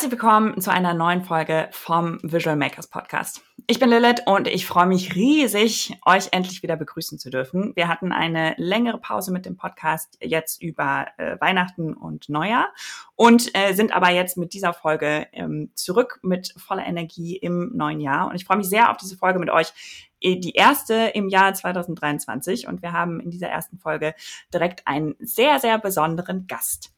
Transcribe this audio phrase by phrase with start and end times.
[0.00, 3.42] Herzlich willkommen zu einer neuen Folge vom Visual Makers Podcast.
[3.66, 7.76] Ich bin Lilith und ich freue mich riesig, euch endlich wieder begrüßen zu dürfen.
[7.76, 12.72] Wir hatten eine längere Pause mit dem Podcast jetzt über äh, Weihnachten und Neujahr
[13.14, 18.00] und äh, sind aber jetzt mit dieser Folge ähm, zurück mit voller Energie im neuen
[18.00, 18.28] Jahr.
[18.28, 19.74] Und ich freue mich sehr auf diese Folge mit euch
[20.22, 24.14] äh, die erste im Jahr 2023 und wir haben in dieser ersten Folge
[24.54, 26.90] direkt einen sehr, sehr besonderen Gast.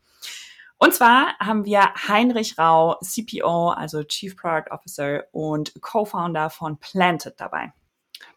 [0.83, 7.39] Und zwar haben wir Heinrich Rau, CPO, also Chief Product Officer und Co-Founder von Planted
[7.39, 7.73] dabei.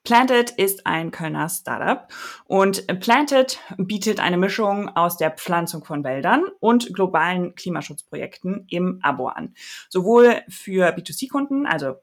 [0.03, 2.07] Planted ist ein Kölner Startup
[2.45, 9.25] und Planted bietet eine Mischung aus der Pflanzung von Wäldern und globalen Klimaschutzprojekten im Abo
[9.25, 9.55] an.
[9.89, 11.95] Sowohl für B2C-Kunden, also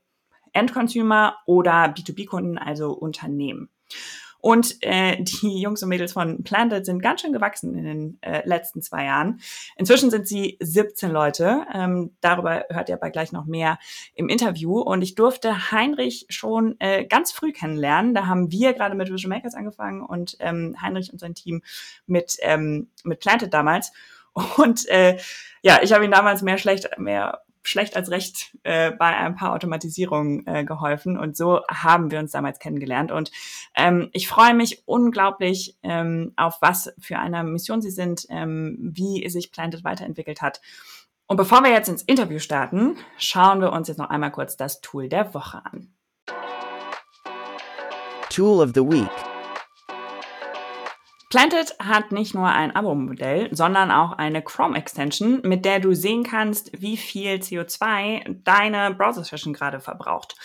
[0.53, 3.69] Endconsumer, oder B2B-Kunden, also Unternehmen.
[4.43, 8.47] Und äh, die Jungs und Mädels von Planted sind ganz schön gewachsen in den äh,
[8.47, 9.41] letzten zwei Jahren.
[9.77, 11.65] Inzwischen sind sie 17 Leute.
[11.73, 13.79] Ähm, darüber hört ihr aber gleich noch mehr
[14.15, 14.81] im Interview.
[14.81, 18.15] Und ich durfte Heinrich schon äh, ganz früh kennenlernen.
[18.15, 21.63] Da haben wir gerade mit Visual Makers angefangen und ähm, Heinrich und sein Team
[22.07, 23.93] mit, ähm, mit Planted damals.
[24.57, 25.19] Und äh,
[25.63, 29.53] ja, ich habe ihn damals mehr schlecht, mehr schlecht als recht äh, bei ein paar
[29.53, 33.31] Automatisierungen äh, geholfen und so haben wir uns damals kennengelernt und
[33.77, 39.29] ähm, ich freue mich unglaublich ähm, auf was für eine Mission Sie sind, ähm, wie
[39.29, 40.61] sich Planted weiterentwickelt hat.
[41.27, 44.81] Und bevor wir jetzt ins Interview starten, schauen wir uns jetzt noch einmal kurz das
[44.81, 45.95] Tool der Woche an.
[48.29, 49.32] Tool of the Week.
[51.33, 56.71] Planted hat nicht nur ein Abo-Modell, sondern auch eine Chrome-Extension, mit der du sehen kannst,
[56.79, 60.37] wie viel CO2 deine Browser-Session gerade verbraucht.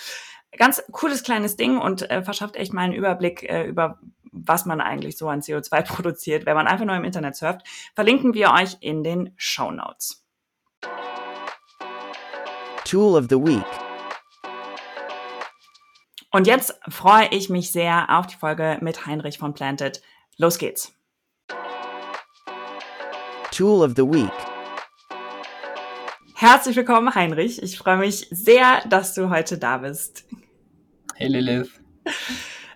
[0.58, 4.00] Ganz cooles kleines Ding und äh, verschafft echt mal einen Überblick äh, über
[4.32, 8.34] was man eigentlich so an CO2 produziert, wenn man einfach nur im Internet surft, verlinken
[8.34, 10.26] wir euch in den Show Notes.
[12.86, 13.66] Tool of the Week.
[16.31, 20.02] Und jetzt freue ich mich sehr auf die Folge mit Heinrich von Planted.
[20.40, 20.94] Los geht's.
[23.52, 24.31] Tool of the Week.
[26.36, 27.64] Herzlich willkommen, Heinrich.
[27.64, 30.26] Ich freue mich sehr, dass du heute da bist.
[31.16, 31.72] Hey Lilith.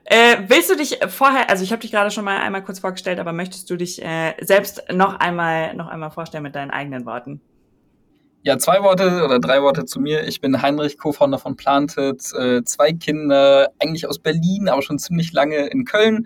[0.06, 3.20] Äh, willst du dich vorher, also ich habe dich gerade schon mal einmal kurz vorgestellt,
[3.20, 7.42] aber möchtest du dich äh, selbst noch einmal, noch einmal vorstellen mit deinen eigenen Worten?
[8.42, 10.28] Ja, zwei Worte oder drei Worte zu mir.
[10.28, 15.32] Ich bin Heinrich, Co-Founder von Planted, äh, zwei Kinder, eigentlich aus Berlin, aber schon ziemlich
[15.32, 16.26] lange in Köln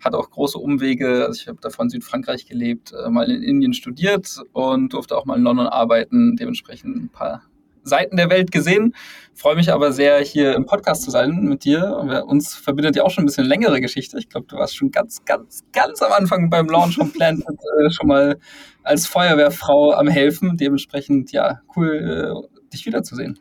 [0.00, 1.26] hat auch große Umwege.
[1.26, 5.36] Also ich habe davon Südfrankreich gelebt, äh, mal in Indien studiert und durfte auch mal
[5.36, 7.42] in London arbeiten, dementsprechend ein paar
[7.82, 8.94] Seiten der Welt gesehen.
[9.34, 12.24] Freue mich aber sehr, hier im Podcast zu sein mit dir.
[12.26, 14.18] Uns verbindet ja auch schon ein bisschen längere Geschichte.
[14.18, 17.90] Ich glaube, du warst schon ganz, ganz, ganz am Anfang beim Launch von Plant äh,
[17.90, 18.38] schon mal
[18.82, 20.56] als Feuerwehrfrau am Helfen.
[20.56, 23.38] Dementsprechend, ja, cool, äh, dich wiederzusehen.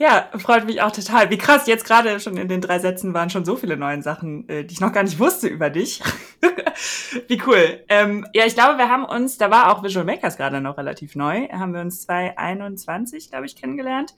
[0.00, 1.28] Ja, freut mich auch total.
[1.30, 4.48] Wie krass, jetzt gerade schon in den drei Sätzen waren schon so viele neue Sachen,
[4.48, 6.00] äh, die ich noch gar nicht wusste über dich.
[7.26, 7.82] Wie cool.
[7.88, 11.16] Ähm, ja, ich glaube, wir haben uns, da war auch Visual Makers gerade noch relativ
[11.16, 14.14] neu, haben wir uns 2021, glaube ich, kennengelernt.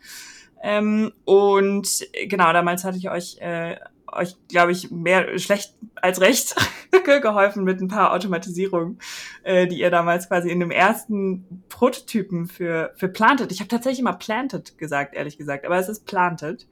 [0.62, 3.76] Ähm, und genau, damals hatte ich euch äh,
[4.12, 6.54] euch, glaube ich, mehr schlecht als recht
[7.22, 8.98] geholfen mit ein paar Automatisierungen,
[9.42, 13.52] äh, die ihr damals quasi in dem ersten Prototypen für, für Planted.
[13.52, 16.66] Ich habe tatsächlich immer Planted gesagt, ehrlich gesagt, aber es ist Planted.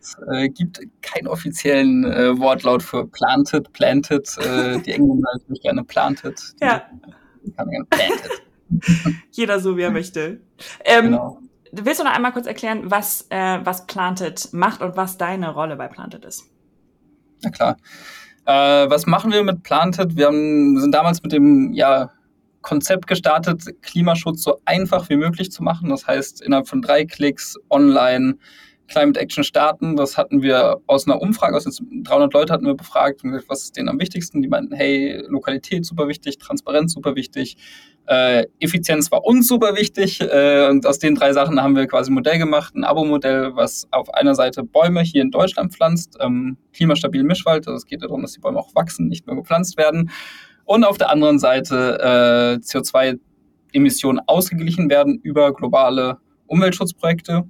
[0.00, 4.36] Es äh, gibt keinen offiziellen äh, Wortlaut für Planted, Planted.
[4.38, 6.40] Äh, die Engländer natürlich gerne Planted.
[6.60, 6.82] Ja.
[7.56, 8.42] Kann gerne Planted.
[9.30, 10.40] Jeder so, wie er möchte.
[10.84, 11.38] Ähm, genau.
[11.72, 15.76] Willst du noch einmal kurz erklären, was, äh, was Planted macht und was deine Rolle
[15.76, 16.48] bei Planted ist?
[17.42, 17.76] Na klar.
[18.46, 20.16] Äh, was machen wir mit Planted?
[20.16, 22.12] Wir haben, sind damals mit dem ja,
[22.62, 25.88] Konzept gestartet, Klimaschutz so einfach wie möglich zu machen.
[25.88, 28.36] Das heißt, innerhalb von drei Klicks online
[28.88, 29.96] Climate Action starten.
[29.96, 33.88] Das hatten wir aus einer Umfrage, aus 300 Leute hatten wir befragt, was ist denen
[33.88, 34.42] am wichtigsten?
[34.42, 37.56] Die meinten, hey, Lokalität super wichtig, Transparenz super wichtig,
[38.06, 40.20] äh, Effizienz war uns super wichtig.
[40.20, 43.88] Äh, und aus den drei Sachen haben wir quasi ein Modell gemacht, ein Abo-Modell, was
[43.90, 47.66] auf einer Seite Bäume hier in Deutschland pflanzt, ähm, klimastabil Mischwald.
[47.66, 50.10] Also es geht darum, dass die Bäume auch wachsen, nicht nur gepflanzt werden.
[50.64, 57.44] Und auf der anderen Seite äh, CO2-Emissionen ausgeglichen werden über globale Umweltschutzprojekte.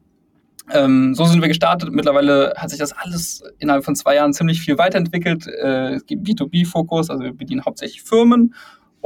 [0.72, 1.92] Ähm, so sind wir gestartet.
[1.92, 5.46] Mittlerweile hat sich das alles innerhalb von zwei Jahren ziemlich viel weiterentwickelt.
[5.46, 8.54] Äh, es gibt B2B-Fokus, also wir bedienen hauptsächlich Firmen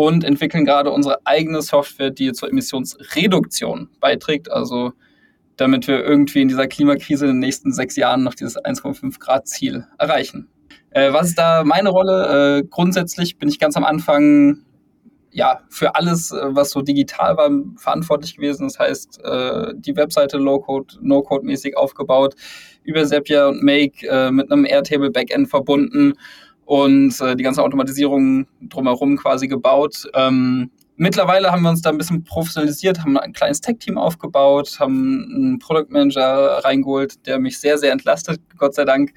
[0.00, 4.50] und entwickeln gerade unsere eigene Software, die zur Emissionsreduktion beiträgt.
[4.50, 4.94] Also
[5.56, 9.46] damit wir irgendwie in dieser Klimakrise in den nächsten sechs Jahren noch dieses 1,5 Grad
[9.46, 10.48] Ziel erreichen.
[10.88, 12.60] Äh, was ist da meine Rolle?
[12.60, 14.64] Äh, grundsätzlich bin ich ganz am Anfang
[15.32, 18.68] ja, für alles, äh, was so digital war, verantwortlich gewesen.
[18.68, 22.36] Das heißt, äh, die Webseite Low-Code, No-Code-mäßig aufgebaut,
[22.84, 26.14] über Zapier und Make äh, mit einem Airtable-Backend verbunden
[26.70, 30.08] und äh, die ganze Automatisierung drumherum quasi gebaut.
[30.14, 35.24] Ähm, Mittlerweile haben wir uns da ein bisschen professionalisiert, haben ein kleines Tech-Team aufgebaut, haben
[35.34, 39.14] einen Product Manager reingeholt, der mich sehr, sehr entlastet, Gott sei Dank.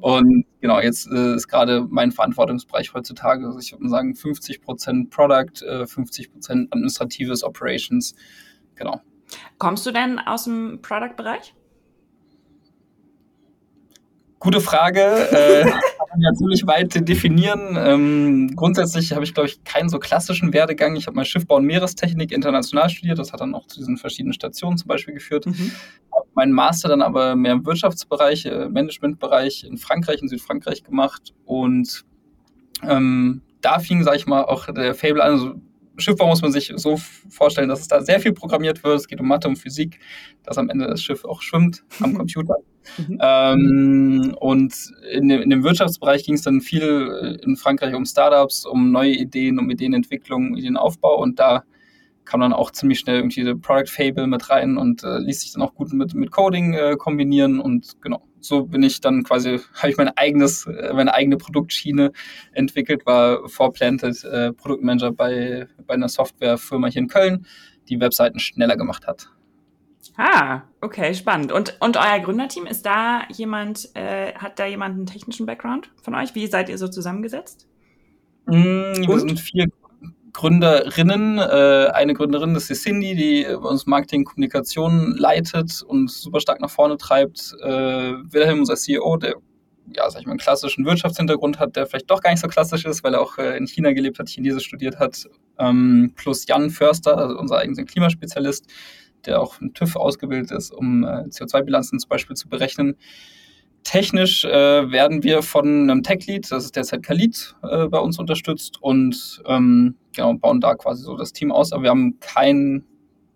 [0.00, 5.10] Und genau, jetzt äh, ist gerade mein Verantwortungsbereich heutzutage, also ich würde sagen, 50 Prozent
[5.10, 8.14] Product, äh, 50 Prozent administratives Operations.
[8.76, 9.00] Genau.
[9.58, 11.52] Kommst du denn aus dem Product-Bereich?
[14.38, 15.00] Gute Frage.
[15.00, 15.72] Äh,
[16.14, 17.76] man ja ziemlich weit definieren.
[17.78, 20.96] Ähm, grundsätzlich habe ich, glaube ich, keinen so klassischen Werdegang.
[20.96, 23.18] Ich habe mal Schiffbau und Meerestechnik international studiert.
[23.18, 25.46] Das hat dann auch zu diesen verschiedenen Stationen zum Beispiel geführt.
[25.46, 25.72] Mhm.
[26.12, 31.34] Habe meinen Master dann aber mehr im Wirtschaftsbereich, äh, Managementbereich in Frankreich, in Südfrankreich gemacht.
[31.44, 32.04] Und
[32.82, 35.32] ähm, da fing, sage ich mal, auch der Fable an.
[35.32, 35.54] Also
[35.96, 36.98] Schiffbau muss man sich so
[37.28, 38.96] vorstellen, dass es da sehr viel programmiert wird.
[38.96, 40.00] Es geht um Mathe und Physik,
[40.42, 42.56] dass am Ende das Schiff auch schwimmt am Computer.
[42.98, 43.18] Mhm.
[43.20, 44.74] Ähm, und
[45.10, 49.12] in dem, in dem Wirtschaftsbereich ging es dann viel in Frankreich um Startups, um neue
[49.12, 51.20] Ideen, um Ideenentwicklung, Ideenaufbau.
[51.20, 51.64] Und da
[52.24, 55.52] kam dann auch ziemlich schnell irgendwie der Product Fable mit rein und äh, ließ sich
[55.52, 57.60] dann auch gut mit, mit Coding äh, kombinieren.
[57.60, 62.12] Und genau, so bin ich dann quasi, habe ich mein eigenes, äh, meine eigene Produktschiene
[62.52, 67.46] entwickelt, war vorplanted äh, Produktmanager bei, bei einer Softwarefirma hier in Köln,
[67.88, 69.30] die Webseiten schneller gemacht hat.
[70.16, 71.50] Ah, okay, spannend.
[71.50, 76.14] Und, und euer Gründerteam, ist da jemand, äh, hat da jemand einen technischen Background von
[76.14, 76.34] euch?
[76.34, 77.66] Wie seid ihr so zusammengesetzt?
[78.46, 79.66] Mm, wir sind vier
[80.34, 81.38] Gründerinnen.
[81.38, 86.70] Äh, eine Gründerin, das ist Cindy, die uns Marketing Kommunikation leitet und super stark nach
[86.70, 87.54] vorne treibt.
[87.62, 89.36] Äh, Wilhelm, unser CEO, der
[89.92, 92.84] ja, sag ich mal, einen klassischen Wirtschaftshintergrund hat, der vielleicht doch gar nicht so klassisch
[92.84, 95.28] ist, weil er auch äh, in China gelebt hat, Chinesisch studiert hat.
[95.58, 98.66] Ähm, plus Jan Förster, also unser eigener Klimaspezialist,
[99.26, 102.96] der auch im TÜV ausgebildet ist, um äh, CO2-Bilanzen zum Beispiel zu berechnen.
[103.84, 108.82] Technisch äh, werden wir von einem Tech-Lead, das ist derzeit Khalid, äh, bei uns unterstützt
[108.82, 111.72] und ähm, genau, bauen da quasi so das Team aus.
[111.72, 112.86] Aber wir haben keinen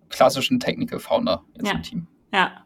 [0.09, 1.73] klassischen Technical Founder jetzt ja.
[1.75, 2.07] im Team.
[2.33, 2.65] Ja.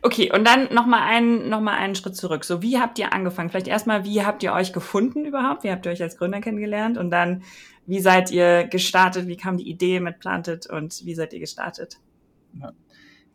[0.00, 2.44] Okay, und dann nochmal einen, noch einen Schritt zurück.
[2.44, 3.50] So, wie habt ihr angefangen?
[3.50, 5.64] Vielleicht erstmal, wie habt ihr euch gefunden überhaupt?
[5.64, 6.96] Wie habt ihr euch als Gründer kennengelernt?
[6.96, 7.42] Und dann,
[7.86, 9.26] wie seid ihr gestartet?
[9.26, 11.98] Wie kam die Idee mit Planted und wie seid ihr gestartet?
[12.60, 12.72] Ja.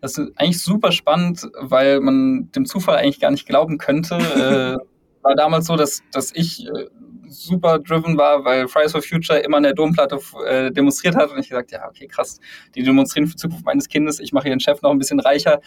[0.04, 4.16] Das ist eigentlich super spannend, weil man dem Zufall eigentlich gar nicht glauben könnte.
[4.84, 6.88] äh, war damals so, dass, dass ich äh,
[7.30, 11.40] super driven war, weil Fridays for Future immer an der Domplatte äh, demonstriert hat und
[11.40, 12.42] ich gesagt, ja, okay, krass,
[12.76, 15.62] die demonstrieren für die Zukunft meines Kindes, ich mache ihren Chef noch ein bisschen reicher.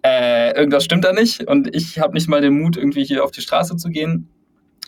[0.00, 3.30] Äh, irgendwas stimmt da nicht und ich habe nicht mal den Mut, irgendwie hier auf
[3.30, 4.30] die Straße zu gehen.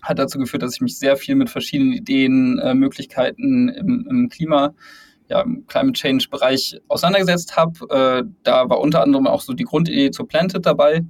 [0.01, 4.29] Hat dazu geführt, dass ich mich sehr viel mit verschiedenen Ideen, äh, Möglichkeiten im, im
[4.31, 4.73] Klima
[5.29, 7.73] ja, im Climate Change Bereich auseinandergesetzt habe.
[7.91, 11.05] Äh, da war unter anderem auch so die Grundidee zu Planted dabei.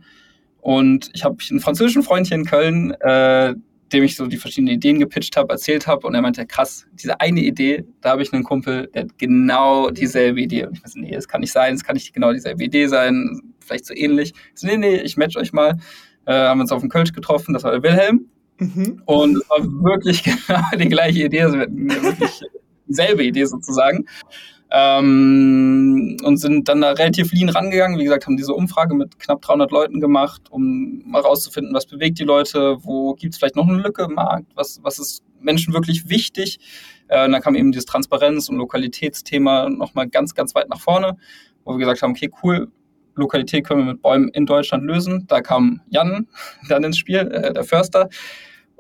[0.61, 3.55] Und ich habe einen französischen Freund hier in Köln, äh,
[3.93, 6.07] dem ich so die verschiedenen Ideen gepitcht habe, erzählt habe.
[6.07, 9.91] Und er meinte, krass, diese eine Idee, da habe ich einen Kumpel, der hat genau
[9.91, 10.67] dieselbe Idee.
[10.67, 13.43] Und ich meinte, nee, das kann nicht sein, das kann nicht genau dieselbe Idee sein,
[13.61, 14.33] vielleicht so ähnlich.
[14.55, 15.77] Ich so, nee, nee, ich match euch mal.
[16.25, 18.27] Äh, haben uns auf dem Kölsch getroffen, das war der Wilhelm.
[18.59, 19.03] Mhm.
[19.07, 21.43] Und es war wirklich genau die gleiche Idee.
[21.43, 22.41] Also wir hatten wirklich
[22.93, 24.07] dieselbe Idee sozusagen.
[24.75, 27.99] Ähm, und sind dann da relativ lean rangegangen.
[27.99, 32.19] Wie gesagt, haben diese Umfrage mit knapp 300 Leuten gemacht, um mal rauszufinden, was bewegt
[32.19, 35.75] die Leute, wo gibt es vielleicht noch eine Lücke im Markt, was, was ist Menschen
[35.75, 36.59] wirklich wichtig.
[37.09, 41.19] Äh, und dann kam eben dieses Transparenz- und Lokalitätsthema nochmal ganz, ganz weit nach vorne,
[41.65, 42.69] wo wir gesagt haben, okay, cool,
[43.15, 45.27] Lokalität können wir mit Bäumen in Deutschland lösen.
[45.29, 46.29] Da kam Jan
[46.69, 48.09] dann ins Spiel, äh, der Förster.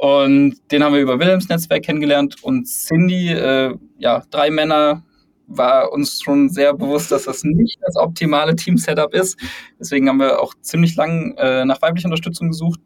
[0.02, 2.42] Und den haben wir über Wilhelms Netzwerk kennengelernt.
[2.42, 5.04] Und Cindy, äh, ja, drei Männer,
[5.46, 9.38] war uns schon sehr bewusst, dass das nicht das optimale Team-Setup ist.
[9.78, 12.80] Deswegen haben wir auch ziemlich lang äh, nach weiblicher Unterstützung gesucht,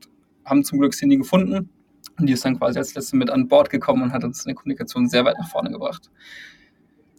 [0.44, 1.70] haben zum Glück Cindy gefunden.
[2.18, 4.50] Und die ist dann quasi als letzte mit an Bord gekommen und hat uns in
[4.50, 6.11] der Kommunikation sehr weit nach vorne gebracht.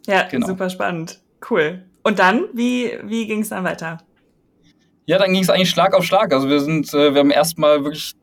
[0.05, 0.45] Ja, genau.
[0.45, 1.23] super spannend.
[1.49, 1.85] Cool.
[2.03, 3.97] Und dann, wie, wie ging es dann weiter?
[5.07, 6.31] Ja, dann ging es eigentlich Schlag auf Schlag.
[6.31, 8.13] Also wir sind, äh, wir haben erstmal wirklich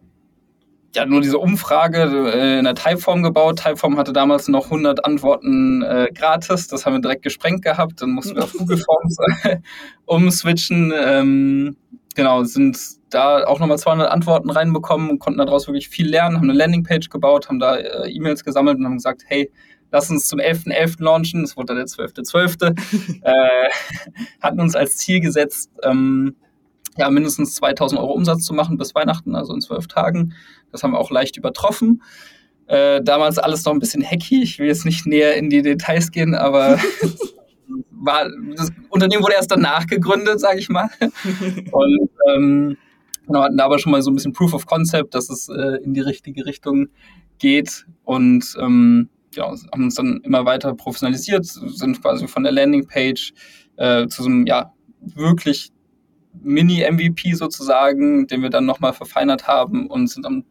[0.94, 3.58] ja, nur diese Umfrage äh, in der Typeform gebaut.
[3.58, 6.68] Typeform hatte damals noch 100 Antworten äh, gratis.
[6.68, 8.00] Das haben wir direkt gesprengt gehabt.
[8.00, 9.56] Dann mussten wir auf Google Forms äh,
[10.06, 10.92] umswitchen.
[10.96, 11.76] Ähm,
[12.14, 12.78] genau, sind
[13.10, 17.08] da auch nochmal 200 Antworten reinbekommen und konnten daraus wirklich viel lernen, haben eine Landingpage
[17.10, 19.50] gebaut, haben da äh, E-Mails gesammelt und haben gesagt, hey,
[19.90, 20.72] lass uns zum 11.11.
[20.72, 21.02] .11.
[21.02, 21.42] launchen.
[21.42, 22.76] Das wurde dann der 12.12.
[22.76, 23.20] .12.
[23.22, 23.68] äh,
[24.40, 26.36] hatten uns als Ziel gesetzt, ähm,
[26.96, 30.34] ja, mindestens 2000 Euro Umsatz zu machen bis Weihnachten, also in zwölf Tagen.
[30.70, 32.02] Das haben wir auch leicht übertroffen.
[32.66, 34.42] Äh, damals alles noch ein bisschen hacky.
[34.42, 36.78] Ich will jetzt nicht näher in die Details gehen, aber
[37.90, 40.88] war, das Unternehmen wurde erst danach gegründet, sage ich mal.
[41.72, 42.76] Und ähm,
[43.26, 45.82] genau, hatten da aber schon mal so ein bisschen Proof of Concept, dass es äh,
[45.82, 46.88] in die richtige Richtung
[47.38, 47.86] geht.
[48.04, 53.32] Und ähm, ja, haben uns dann immer weiter professionalisiert, sind quasi von der Landingpage
[53.76, 55.70] äh, zu so einem ja, wirklich
[56.42, 60.44] Mini-MVP sozusagen, den wir dann nochmal verfeinert haben und sind am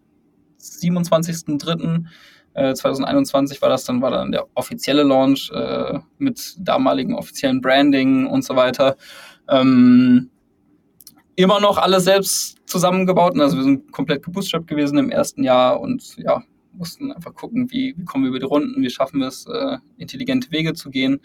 [0.60, 2.06] 27.03.
[2.56, 8.28] 2021 äh, war das dann, war dann der offizielle Launch äh, mit damaligen offiziellen Branding
[8.28, 8.96] und so weiter.
[9.50, 10.30] Ähm,
[11.36, 13.40] immer noch alles selbst zusammengebaut.
[13.40, 17.96] Also wir sind komplett gebootstrapped gewesen im ersten Jahr und ja, mussten einfach gucken, wie,
[17.98, 21.22] wie kommen wir über die Runden, wie schaffen wir es, äh, intelligente Wege zu gehen.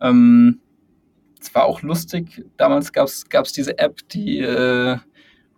[0.00, 0.60] Ähm,
[1.40, 2.44] es war auch lustig.
[2.56, 4.98] Damals gab es diese App, die äh,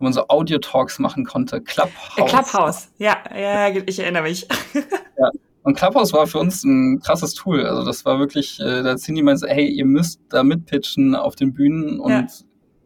[0.03, 1.61] wo man so Audio-Talks machen konnte.
[1.61, 2.17] Clubhouse.
[2.17, 4.49] Äh, Clubhouse, ja, ja, ich erinnere mich.
[4.75, 5.31] ja.
[5.63, 7.65] Und Clubhouse war für uns ein krasses Tool.
[7.65, 11.55] Also das war wirklich, äh, da Cindy meinte, hey, ihr müsst da mitpitchen auf den
[11.55, 12.27] Bühnen und ja.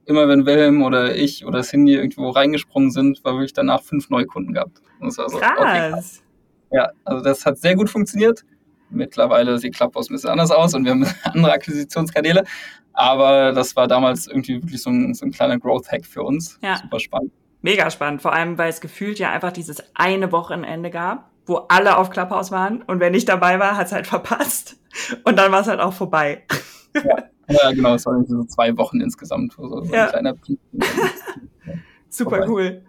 [0.04, 4.26] immer wenn Wilhelm oder ich oder Cindy irgendwo reingesprungen sind, war wirklich danach fünf neue
[4.26, 4.82] Kunden gehabt.
[5.08, 5.32] So, krass.
[5.58, 6.22] Okay, krass.
[6.70, 8.44] Ja, also das hat sehr gut funktioniert.
[8.90, 12.44] Mittlerweile sieht Clubhouse ein bisschen anders aus und wir haben andere Akquisitionskanäle.
[12.92, 16.58] Aber das war damals irgendwie wirklich so ein, so ein kleiner Growth-Hack für uns.
[16.62, 16.76] Ja.
[16.76, 17.32] Super spannend.
[17.62, 21.96] Mega spannend, vor allem, weil es gefühlt ja einfach dieses eine Wochenende gab, wo alle
[21.98, 24.78] auf Clubhouse waren und wer nicht dabei war, hat es halt verpasst.
[25.24, 26.44] Und dann war es halt auch vorbei.
[26.94, 30.04] Ja, ja genau, es waren so zwei Wochen insgesamt, so, so ja.
[30.04, 30.34] ein kleiner.
[32.08, 32.48] Super vorbei.
[32.48, 32.82] cool.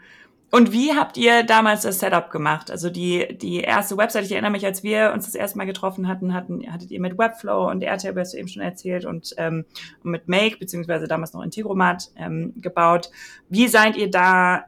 [0.49, 2.71] Und wie habt ihr damals das Setup gemacht?
[2.71, 6.07] Also die, die erste Website, ich erinnere mich, als wir uns das erste Mal getroffen
[6.07, 9.65] hatten, hatten hattet ihr mit Webflow und Airtable, hast du eben schon erzählt, und, ähm,
[10.03, 13.09] mit Make, beziehungsweise damals noch Integromat ähm, gebaut.
[13.49, 14.65] Wie seid ihr da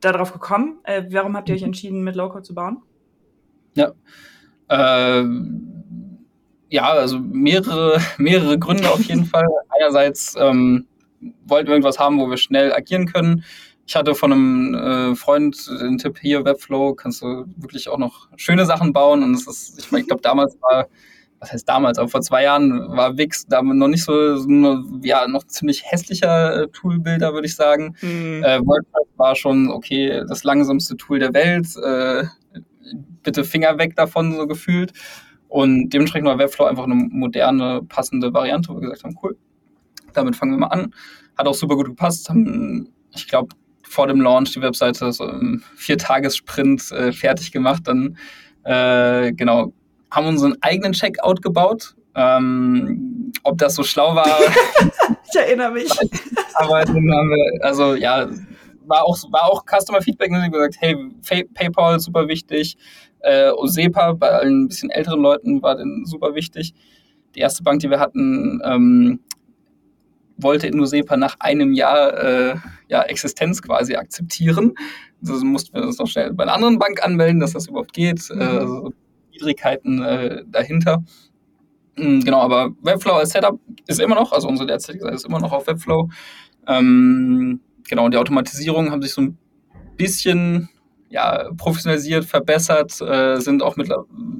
[0.00, 0.78] darauf gekommen?
[0.84, 2.82] Äh, warum habt ihr euch entschieden, mit Loco zu bauen?
[3.74, 3.92] Ja.
[4.68, 5.70] Ähm
[6.68, 9.46] ja, also mehrere, mehrere Gründe auf jeden Fall.
[9.68, 10.86] Einerseits ähm,
[11.46, 13.44] wollten wir irgendwas haben, wo wir schnell agieren können.
[13.86, 18.28] Ich hatte von einem äh, Freund den Tipp hier, Webflow, kannst du wirklich auch noch
[18.36, 19.22] schöne Sachen bauen.
[19.22, 20.88] Und es ist, ich, mein, ich glaube, damals war,
[21.38, 25.28] was heißt damals, aber vor zwei Jahren war Wix damit noch nicht so, so ja,
[25.28, 27.94] noch ziemlich hässlicher äh, Toolbilder, würde ich sagen.
[28.00, 28.42] Mhm.
[28.42, 31.76] Äh, WordPress war schon, okay, das langsamste Tool der Welt.
[31.76, 32.24] Äh,
[33.22, 34.92] bitte Finger weg davon, so gefühlt.
[35.48, 39.36] Und dementsprechend war Webflow einfach eine moderne, passende Variante, wo wir gesagt haben, cool,
[40.12, 40.94] damit fangen wir mal an.
[41.36, 43.54] Hat auch super gut gepasst, haben, ich glaube,
[43.94, 47.82] vor dem Launch die Webseite so im Viertagessprint äh, fertig gemacht.
[47.84, 48.18] Dann
[48.64, 49.72] äh, genau
[50.10, 51.94] haben unseren eigenen Checkout gebaut.
[52.16, 54.26] Ähm, ob das so schlau war.
[55.32, 55.90] ich erinnere mich.
[56.54, 58.28] Aber dann haben wir, also ja,
[58.86, 60.96] war auch, war auch Customer Feedback, ne, gesagt, hey,
[61.54, 62.76] PayPal super wichtig,
[63.20, 66.74] äh, Osepa bei allen ein bisschen älteren Leuten war dann super wichtig.
[67.34, 69.20] Die erste Bank, die wir hatten, ähm,
[70.44, 72.56] wollte Indosepa nach einem Jahr äh,
[72.88, 74.74] ja, Existenz quasi akzeptieren.
[75.26, 78.22] Also mussten wir uns noch schnell bei einer anderen Bank anmelden, dass das überhaupt geht.
[78.32, 78.40] Mhm.
[78.40, 78.92] Also
[79.32, 81.02] Widrigkeiten äh, dahinter.
[81.96, 85.40] Mhm, genau, aber Webflow als Setup ist immer noch, also unsere derzeitige Seite ist immer
[85.40, 86.08] noch auf Webflow.
[86.66, 89.38] Ähm, genau, die Automatisierungen haben sich so ein
[89.96, 90.68] bisschen
[91.10, 93.88] ja, professionalisiert, verbessert, äh, sind auch mit,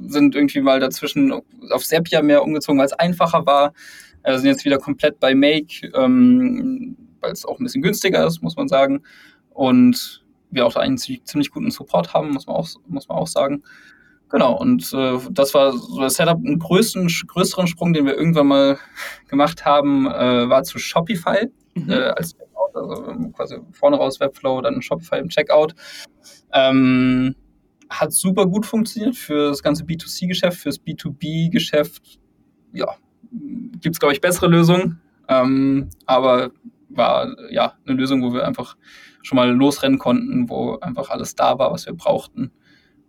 [0.07, 1.31] sind irgendwie mal dazwischen
[1.71, 3.73] auf Zapier mehr umgezogen, weil es einfacher war.
[4.25, 8.41] Äh, sind jetzt wieder komplett bei Make, ähm, weil es auch ein bisschen günstiger ist,
[8.41, 9.03] muss man sagen.
[9.51, 13.27] Und wir auch da einen ziemlich guten Support haben, muss man auch, muss man auch
[13.27, 13.63] sagen.
[14.29, 16.37] Genau, und äh, das war so das Setup.
[16.37, 18.79] Einen größten, größeren Sprung, den wir irgendwann mal
[19.29, 21.91] gemacht haben, äh, war zu Shopify mhm.
[21.91, 25.75] äh, als Checkout, also quasi vorne raus Webflow, dann Shopify im Checkout.
[26.51, 27.35] Ähm,
[27.91, 32.19] hat super gut funktioniert für das ganze B2C-Geschäft, fürs B2B-Geschäft.
[32.73, 32.95] Ja,
[33.81, 35.01] gibt es, glaube ich, bessere Lösungen.
[35.27, 36.51] Ähm, aber
[36.89, 38.77] war ja eine Lösung, wo wir einfach
[39.21, 42.51] schon mal losrennen konnten, wo einfach alles da war, was wir brauchten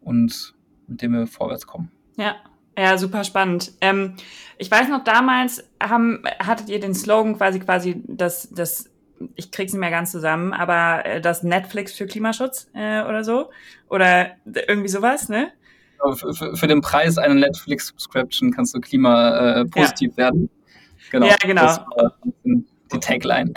[0.00, 0.54] und
[0.87, 1.90] mit dem wir vorwärts kommen.
[2.16, 2.37] Ja,
[2.78, 3.73] ja, super spannend.
[3.80, 4.14] Ähm,
[4.59, 8.90] ich weiß noch, damals haben, hattet ihr den Slogan quasi, quasi, das, das,
[9.35, 13.50] ich krieg's nicht mehr ganz zusammen, aber äh, das Netflix für Klimaschutz äh, oder so.
[13.88, 15.52] Oder irgendwie sowas, ne?
[16.14, 20.16] Für, für, für den Preis einer Netflix-Subscription kannst du klimapositiv äh, ja.
[20.16, 20.50] werden.
[21.10, 21.26] Genau.
[21.26, 21.76] Ja, genau.
[22.92, 23.52] Die Tagline.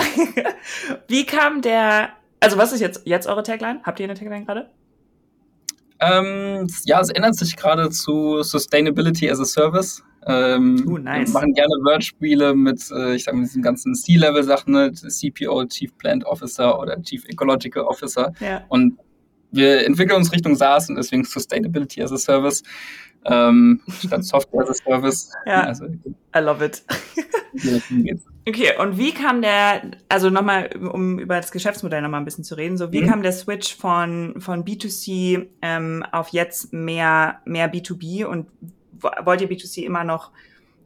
[1.08, 3.82] Wie kam der, also was ist jetzt, jetzt eure Tagline?
[3.84, 4.70] Habt ihr eine Tagline gerade?
[6.00, 10.04] Ähm, ja, es ändert sich gerade zu Sustainability as a Service.
[10.26, 11.30] Ähm, uh, nice.
[11.30, 14.92] Wir machen gerne Wordspiele mit, äh, ich sag mal, diesen ganzen C-Level-Sachen, ne?
[14.94, 18.34] CPO, Chief Plant Officer oder Chief Ecological Officer.
[18.40, 18.64] Ja.
[18.70, 18.98] Und
[19.52, 22.64] wir entwickeln uns Richtung SaaS und deswegen Sustainability as a Service
[23.26, 25.32] ähm, statt Software as a Service.
[25.46, 26.84] Ja, also, I love it.
[28.48, 32.56] okay, und wie kam der, also nochmal, um über das Geschäftsmodell nochmal ein bisschen zu
[32.56, 33.08] reden, so wie mhm.
[33.08, 38.48] kam der Switch von, von B2C ähm, auf jetzt mehr, mehr B2B und
[39.24, 40.32] wollt ihr B2C immer noch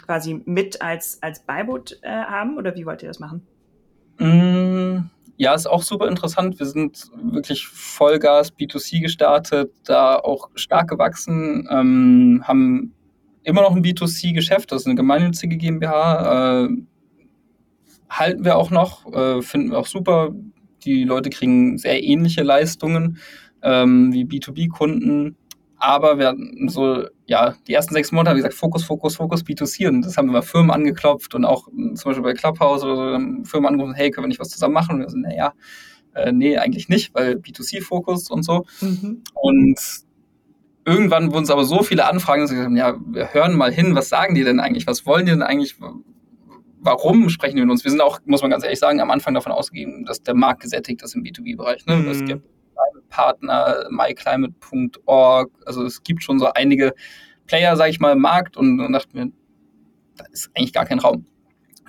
[0.05, 3.45] quasi mit als, als Beiboot äh, haben oder wie wollt ihr das machen?
[4.19, 5.09] Mm,
[5.43, 6.57] ja, ist auch super interessant.
[6.57, 12.93] Wir sind wirklich Vollgas B2C gestartet, da auch stark gewachsen, ähm, haben
[13.43, 16.63] immer noch ein B2C-Geschäft, das ist eine gemeinnützige GmbH.
[16.63, 16.69] Äh,
[18.09, 20.33] halten wir auch noch, äh, finden wir auch super.
[20.85, 23.17] Die Leute kriegen sehr ähnliche Leistungen
[23.63, 25.35] ähm, wie B2B-Kunden.
[25.85, 29.89] Aber wir hatten so, ja, die ersten sechs Monate, wie gesagt, Fokus, Fokus, Fokus, B2C.
[29.89, 33.01] Und das haben wir bei Firmen angeklopft und auch zum Beispiel bei Clubhouse oder so,
[33.01, 34.95] haben Firmen angerufen, hey, können wir nicht was zusammen machen?
[34.95, 35.51] Und wir sind, naja,
[36.13, 38.65] äh, nee, eigentlich nicht, weil B2C-Fokus und so.
[38.79, 39.23] Mhm.
[39.33, 39.77] Und
[40.85, 43.73] irgendwann wurden es aber so viele Anfragen, dass wir gesagt haben, ja, wir hören mal
[43.73, 44.87] hin, was sagen die denn eigentlich?
[44.87, 45.75] Was wollen die denn eigentlich?
[46.79, 47.83] Warum sprechen die mit uns?
[47.83, 50.61] Wir sind auch, muss man ganz ehrlich sagen, am Anfang davon ausgegeben, dass der Markt
[50.61, 51.85] gesättigt ist im B2B-Bereich.
[51.87, 51.97] Ne?
[51.97, 52.07] Mhm.
[52.07, 52.43] Es gibt
[53.09, 55.51] Partner, myclimate.org.
[55.65, 56.93] Also es gibt schon so einige
[57.47, 59.31] Player, sage ich mal, im Markt und dann dachten wir,
[60.17, 61.25] da ist eigentlich gar kein Raum.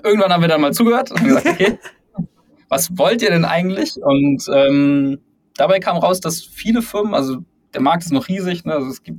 [0.02, 1.78] Irgendwann haben wir dann mal zugehört und gesagt, okay,
[2.68, 3.96] was wollt ihr denn eigentlich?
[4.02, 5.20] Und ähm,
[5.56, 7.38] dabei kam raus, dass viele Firmen, also
[7.72, 8.74] der Markt ist noch riesig, ne?
[8.74, 9.18] also es gibt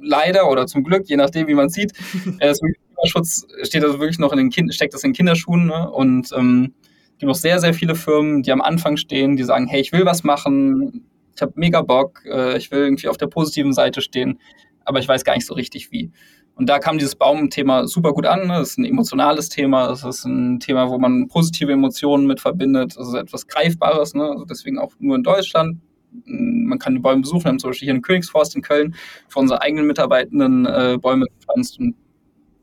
[0.00, 1.92] leider oder zum Glück, je nachdem, wie man sieht,
[2.38, 2.54] äh,
[3.00, 5.90] Klimaschutz steht also wirklich noch in den kind steckt das in Kinderschuhen ne?
[5.90, 6.74] und ähm,
[7.20, 10.04] gibt noch sehr, sehr viele Firmen, die am Anfang stehen, die sagen, hey, ich will
[10.04, 11.04] was machen,
[11.36, 14.38] ich habe mega Bock, äh, ich will irgendwie auf der positiven Seite stehen,
[14.84, 16.10] aber ich weiß gar nicht so richtig wie.
[16.54, 18.48] Und da kam dieses Baumthema super gut an.
[18.48, 18.54] Ne?
[18.54, 19.88] Das ist ein emotionales Thema.
[19.88, 22.96] Das ist ein Thema, wo man positive Emotionen mit verbindet.
[22.98, 24.12] Das ist etwas Greifbares.
[24.12, 24.24] Ne?
[24.24, 25.78] Also deswegen auch nur in Deutschland.
[26.26, 27.44] Man kann die Bäume besuchen.
[27.44, 28.94] Wir haben zum Beispiel hier einen Königsforst in Köln
[29.28, 31.78] für unsere eigenen Mitarbeitenden äh, Bäume gepflanzt.
[31.78, 31.94] Und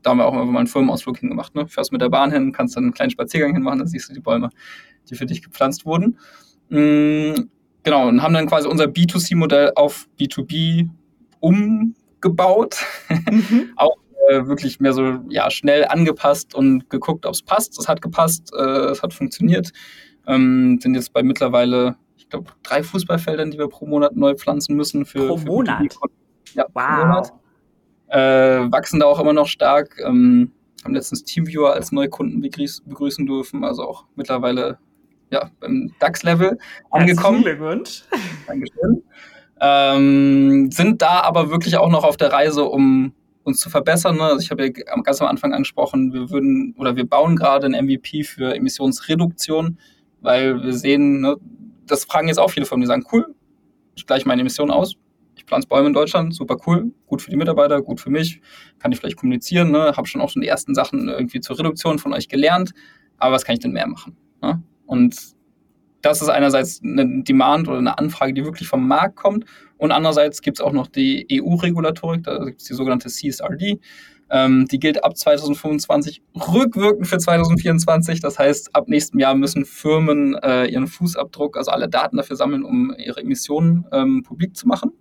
[0.02, 1.54] da haben wir auch immer mal einen Firmenausflug hingemacht.
[1.54, 1.66] Ne?
[1.66, 4.20] Fährst mit der Bahn hin, kannst dann einen kleinen Spaziergang hinmachen, dann siehst du die
[4.20, 4.50] Bäume,
[5.10, 6.18] die für dich gepflanzt wurden.
[6.68, 7.50] Mhm,
[7.82, 10.88] genau, und haben dann quasi unser B2C-Modell auf B2B
[11.40, 12.76] umgebaut.
[13.08, 13.70] Mhm.
[13.76, 13.96] auch
[14.28, 17.78] äh, wirklich mehr so ja, schnell angepasst und geguckt, ob es passt.
[17.78, 19.72] Es hat gepasst, äh, es hat funktioniert.
[20.26, 24.76] Ähm, sind jetzt bei mittlerweile, ich glaube, drei Fußballfeldern, die wir pro Monat neu pflanzen
[24.76, 25.06] müssen.
[25.06, 25.96] Für, pro für Monat?
[26.54, 26.84] Ja, wow.
[26.84, 27.32] Pro Monat
[28.08, 29.98] äh, wachsen da auch immer noch stark.
[30.04, 30.52] Ähm,
[30.84, 34.78] haben letztens Teamviewer als Neukunden begrüß begrüßen dürfen, also auch mittlerweile
[35.30, 36.58] ja, beim DAX-Level
[36.90, 37.42] angekommen.
[37.42, 38.04] Glückwunsch.
[38.46, 39.02] Dankeschön.
[39.60, 44.16] Ähm, sind da aber wirklich auch noch auf der Reise, um uns zu verbessern.
[44.16, 44.22] Ne?
[44.22, 44.70] Also ich habe ja
[45.02, 49.78] ganz am Anfang angesprochen, wir würden oder wir bauen gerade ein MVP für Emissionsreduktion,
[50.20, 51.36] weil wir sehen, ne,
[51.86, 53.34] das fragen jetzt auch viele Firmen, die sagen, cool,
[53.96, 54.94] ich gleiche meine Emissionen aus,
[55.48, 58.40] pflanze Bäume in Deutschland, super cool, gut für die Mitarbeiter, gut für mich,
[58.78, 59.94] kann ich vielleicht kommunizieren, ne?
[59.96, 62.72] habe schon auch schon die ersten Sachen irgendwie zur Reduktion von euch gelernt,
[63.16, 64.16] aber was kann ich denn mehr machen?
[64.42, 64.62] Ne?
[64.86, 65.16] Und
[66.02, 69.46] das ist einerseits eine Demand oder eine Anfrage, die wirklich vom Markt kommt
[69.78, 73.80] und andererseits gibt es auch noch die EU-Regulatorik, da gibt es die sogenannte CSRD,
[74.30, 78.20] ähm, die gilt ab 2025 rückwirkend für 2024.
[78.20, 82.64] Das heißt, ab nächstem Jahr müssen Firmen äh, ihren Fußabdruck, also alle Daten dafür sammeln,
[82.64, 84.92] um ihre Emissionen ähm, publik zu machen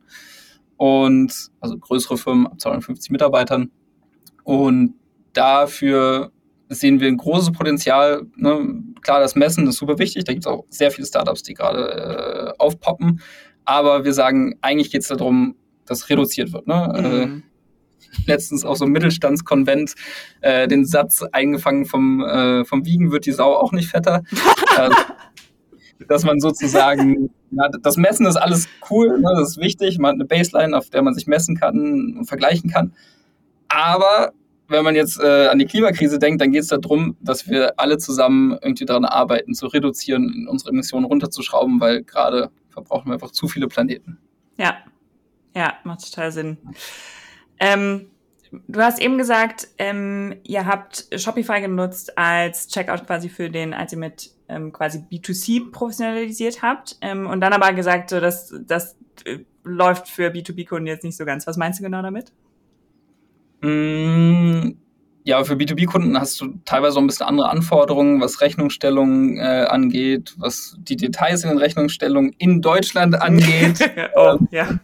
[0.78, 3.72] und also größere Firmen ab 250 Mitarbeitern.
[4.44, 4.94] Und
[5.34, 6.32] dafür
[6.70, 8.24] sehen wir ein großes Potenzial.
[8.36, 8.84] Ne?
[9.02, 10.24] Klar, das Messen ist super wichtig.
[10.26, 13.22] Da gibt es auch sehr viele Startups, die gerade äh, aufpoppen.
[13.66, 16.68] Aber wir sagen, eigentlich geht es darum, dass reduziert wird.
[16.68, 16.94] Ne?
[16.96, 17.38] Äh, mhm.
[17.38, 17.42] Äh,
[18.26, 19.96] letztens auf so einem Mittelstandskonvent
[20.42, 24.24] äh, den Satz eingefangen vom, äh, vom Wiegen wird die Sau auch nicht fetter.
[24.78, 24.90] äh,
[26.08, 30.16] dass man sozusagen, ja, das Messen ist alles cool, ne, das ist wichtig, man hat
[30.16, 32.94] eine Baseline, auf der man sich messen kann und vergleichen kann.
[33.68, 34.32] Aber
[34.68, 37.98] wenn man jetzt äh, an die Klimakrise denkt, dann geht es darum, dass wir alle
[37.98, 43.48] zusammen irgendwie daran arbeiten, zu reduzieren, unsere Emissionen runterzuschrauben, weil gerade verbrauchen wir einfach zu
[43.48, 44.18] viele Planeten.
[44.58, 44.78] Ja,
[45.56, 46.58] ja, macht total Sinn.
[47.60, 48.08] Ähm,
[48.68, 53.92] Du hast eben gesagt, ähm, ihr habt Shopify genutzt als Checkout quasi für den, als
[53.92, 58.96] ihr mit ähm, quasi B2C professionalisiert habt ähm, und dann aber gesagt, so, dass das
[59.26, 61.46] äh, läuft für B2B-Kunden jetzt nicht so ganz.
[61.48, 62.32] Was meinst du genau damit?
[63.62, 64.78] Mm,
[65.24, 70.34] ja, für B2B-Kunden hast du teilweise so ein bisschen andere Anforderungen, was Rechnungsstellungen äh, angeht,
[70.38, 73.80] was die Details in den Rechnungsstellungen in Deutschland angeht.
[74.16, 74.80] oh, ähm, ja.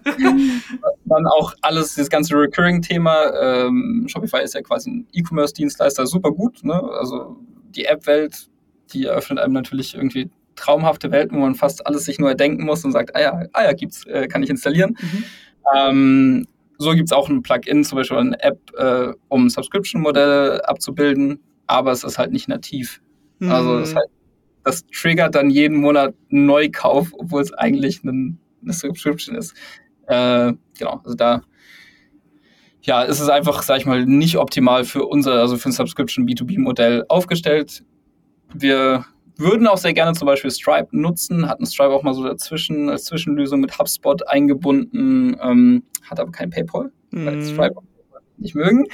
[1.14, 3.34] Dann auch alles, das ganze Recurring-Thema.
[3.42, 6.64] Ähm, Shopify ist ja quasi ein E-Commerce-Dienstleister, super gut.
[6.64, 6.74] Ne?
[6.74, 7.38] Also
[7.76, 8.50] die App-Welt,
[8.94, 12.86] die eröffnet einem natürlich irgendwie traumhafte Welten, wo man fast alles sich nur erdenken muss
[12.86, 14.98] und sagt, ah ja, ah ja gibt's, äh, kann ich installieren.
[15.02, 15.24] Mhm.
[15.76, 16.48] Ähm,
[16.78, 21.92] so gibt es auch ein Plugin, zum Beispiel eine App, äh, um Subscription-Modelle abzubilden, aber
[21.92, 23.02] es ist halt nicht nativ.
[23.40, 23.52] Mhm.
[23.52, 24.10] Also das, heißt,
[24.64, 29.54] das triggert dann jeden Monat einen Neukauf, obwohl es eigentlich ein, eine Subscription ist.
[30.08, 31.42] Äh, genau, also da
[32.84, 36.28] ja, ist es einfach, sag ich mal, nicht optimal für unser, also für ein Subscription
[36.28, 37.84] B2B-Modell aufgestellt.
[38.54, 39.06] Wir
[39.38, 43.06] würden auch sehr gerne zum Beispiel Stripe nutzen, hatten Stripe auch mal so dazwischen als
[43.06, 47.76] Zwischenlösung mit HubSpot eingebunden, ähm, hat aber kein PayPal, weil Stripe
[48.38, 48.86] nicht mögen.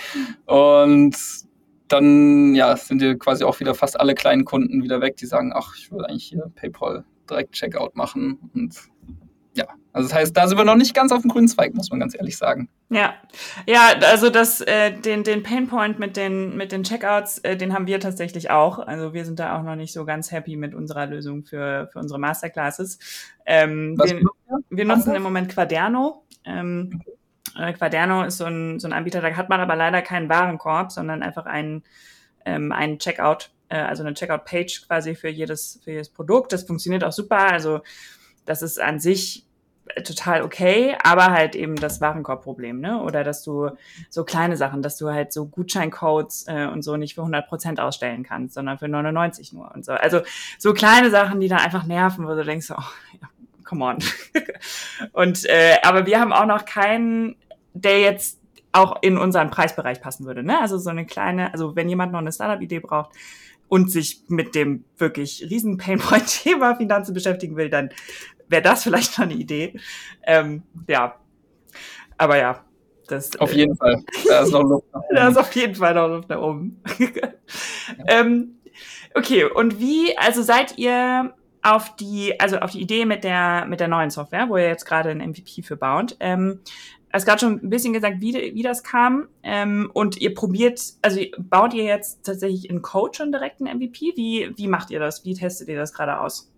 [0.45, 1.17] Und
[1.88, 5.52] dann ja, sind dir quasi auch wieder fast alle kleinen Kunden wieder weg, die sagen,
[5.54, 8.76] ach, ich will eigentlich hier PayPal direkt Checkout machen und
[9.53, 11.89] ja, also das heißt, da sind wir noch nicht ganz auf dem grünen Zweig, muss
[11.89, 12.69] man ganz ehrlich sagen.
[12.89, 13.15] Ja,
[13.67, 17.88] ja, also das, äh, den, den Painpoint mit den, mit den Checkouts, äh, den haben
[17.88, 18.79] wir tatsächlich auch.
[18.79, 21.99] Also wir sind da auch noch nicht so ganz happy mit unserer Lösung für, für
[21.99, 22.99] unsere Masterclasses.
[23.45, 24.25] Ähm, Was den,
[24.69, 26.23] wir nutzen im Moment Quaderno.
[26.45, 27.01] Ähm,
[27.57, 30.91] äh, Quaderno ist so ein, so ein Anbieter, da hat man aber leider keinen Warenkorb,
[30.91, 31.83] sondern einfach einen,
[32.45, 36.53] ähm, einen Checkout, äh, also eine Checkout-Page quasi für jedes, für jedes Produkt.
[36.53, 37.51] Das funktioniert auch super.
[37.51, 37.81] Also
[38.49, 39.45] das ist an sich
[40.03, 43.01] total okay, aber halt eben das Warenkorbproblem, ne?
[43.01, 43.69] Oder dass du
[44.09, 47.79] so kleine Sachen, dass du halt so Gutscheincodes äh, und so nicht für 100 Prozent
[47.79, 49.91] ausstellen kannst, sondern für 99 nur und so.
[49.91, 50.21] Also
[50.57, 52.83] so kleine Sachen, die da einfach nerven, wo du denkst, oh,
[53.21, 53.27] ja,
[53.63, 53.97] come on.
[55.13, 57.35] und äh, aber wir haben auch noch keinen,
[57.73, 58.39] der jetzt
[58.71, 60.59] auch in unseren Preisbereich passen würde, ne?
[60.59, 63.12] Also so eine kleine, also wenn jemand noch eine Startup-Idee braucht,
[63.69, 67.91] und sich mit dem wirklich riesen Painpoint-Thema Finanzen beschäftigen will, dann
[68.49, 69.79] wäre das vielleicht noch eine Idee.
[70.23, 71.15] Ähm, ja,
[72.17, 72.65] aber ja.
[73.07, 74.03] Das, auf jeden äh, Fall.
[74.27, 75.07] Da ist noch Luft nach oben.
[75.15, 76.83] Da ist auf jeden Fall noch Luft nach oben.
[78.07, 78.59] ähm,
[79.15, 81.33] okay, und wie, also seid ihr
[81.63, 84.85] auf die, also auf die Idee mit der, mit der neuen Software, wo ihr jetzt
[84.85, 86.59] gerade ein MVP für baut, ähm,
[87.12, 89.29] es gerade schon ein bisschen gesagt, wie, wie das kam.
[89.41, 94.13] Ähm, und ihr probiert, also baut ihr jetzt tatsächlich in Code schon direkt einen MVP?
[94.15, 95.25] Wie, wie macht ihr das?
[95.25, 96.51] Wie testet ihr das gerade aus?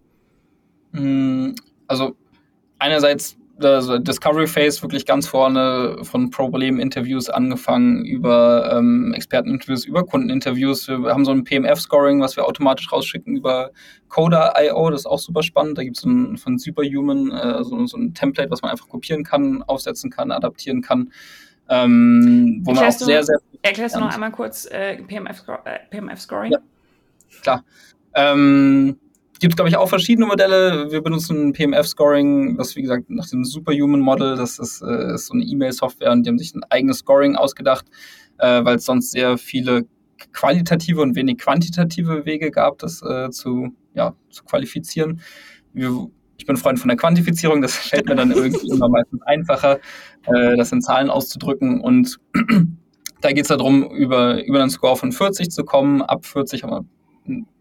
[1.91, 2.15] Also
[2.79, 10.87] einerseits also Discovery Phase wirklich ganz vorne von Problem-Interviews angefangen über ähm, Experteninterviews, über Kundeninterviews.
[10.87, 13.71] Wir haben so ein PMF-Scoring, was wir automatisch rausschicken über
[14.07, 14.89] Coda.io.
[14.89, 15.77] Das ist auch super spannend.
[15.77, 19.61] Da gibt es von Superhuman äh, so, so, ein Template, was man einfach kopieren kann,
[19.63, 21.11] aufsetzen kann, adaptieren kann.
[21.69, 23.37] Ähm, wo erklärst man auch sehr, sehr.
[23.61, 25.61] Erklärst du noch einmal kurz äh, PMF-Scoring?
[25.65, 26.57] Äh, PMF ja,
[27.43, 27.63] klar.
[28.15, 28.97] Ähm,
[29.41, 30.91] gibt, glaube ich, auch verschiedene Modelle.
[30.91, 35.43] Wir benutzen PMF-Scoring, was wie gesagt nach dem Superhuman-Model, das ist, äh, ist so eine
[35.43, 37.85] E-Mail-Software und die haben sich ein eigenes Scoring ausgedacht,
[38.37, 39.85] äh, weil es sonst sehr viele
[40.31, 45.19] qualitative und wenig quantitative Wege gab, das äh, zu, ja, zu qualifizieren.
[45.73, 49.79] Wir, ich bin Freund von der Quantifizierung, das fällt mir dann irgendwie immer meistens einfacher,
[50.27, 52.19] äh, das in Zahlen auszudrücken und
[53.21, 56.01] da geht es darum, über, über einen Score von 40 zu kommen.
[56.03, 56.85] Ab 40 haben wir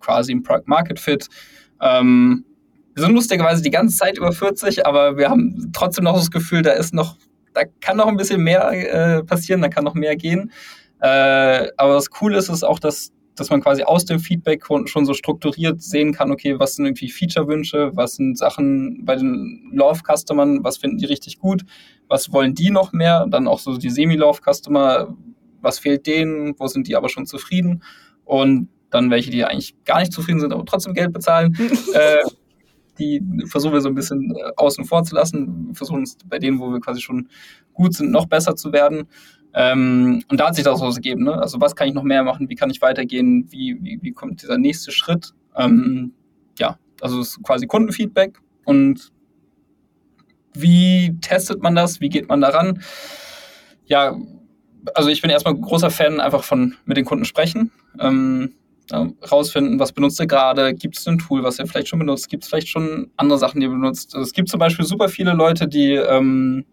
[0.01, 1.29] quasi ein Product Market Fit.
[1.81, 2.45] Ähm,
[2.95, 6.63] wir sind lustigerweise die ganze Zeit über 40, aber wir haben trotzdem noch das Gefühl,
[6.63, 7.17] da ist noch,
[7.55, 10.51] da kann noch ein bisschen mehr äh, passieren, da kann noch mehr gehen.
[11.01, 15.07] Äh, aber was cool ist, ist auch, dass, dass man quasi aus dem Feedback schon
[15.07, 20.63] so strukturiert sehen kann, okay, was sind irgendwie Feature-Wünsche, was sind Sachen bei den Love-Customern,
[20.63, 21.63] was finden die richtig gut,
[22.09, 25.17] was wollen die noch mehr, dann auch so die Semi-Love-Customer,
[25.63, 27.83] was fehlt denen, wo sind die aber schon zufrieden?
[28.25, 31.57] Und dann welche, die eigentlich gar nicht zufrieden sind, aber trotzdem Geld bezahlen.
[31.95, 32.25] äh,
[32.99, 35.69] die versuchen wir so ein bisschen äh, außen vor zu lassen.
[35.69, 37.29] Wir versuchen es bei denen, wo wir quasi schon
[37.73, 39.09] gut sind, noch besser zu werden.
[39.53, 41.25] Ähm, und da hat sich das was gegeben.
[41.25, 41.35] Ne?
[41.35, 42.49] Also was kann ich noch mehr machen?
[42.49, 43.49] Wie kann ich weitergehen?
[43.51, 45.33] Wie, wie, wie kommt dieser nächste Schritt?
[45.57, 46.13] Ähm,
[46.59, 49.11] ja, also es ist quasi Kundenfeedback und
[50.53, 52.01] wie testet man das?
[52.01, 52.83] Wie geht man daran?
[53.87, 54.17] Ja,
[54.95, 57.73] also ich bin erstmal großer Fan einfach von mit den Kunden sprechen.
[57.99, 58.55] Ähm,
[58.93, 62.45] rausfinden, was benutzt ihr gerade, gibt es ein Tool, was ihr vielleicht schon benutzt, gibt
[62.45, 64.15] es vielleicht schon andere Sachen, die ihr benutzt.
[64.15, 66.65] Also es gibt zum Beispiel super viele Leute, die ähm,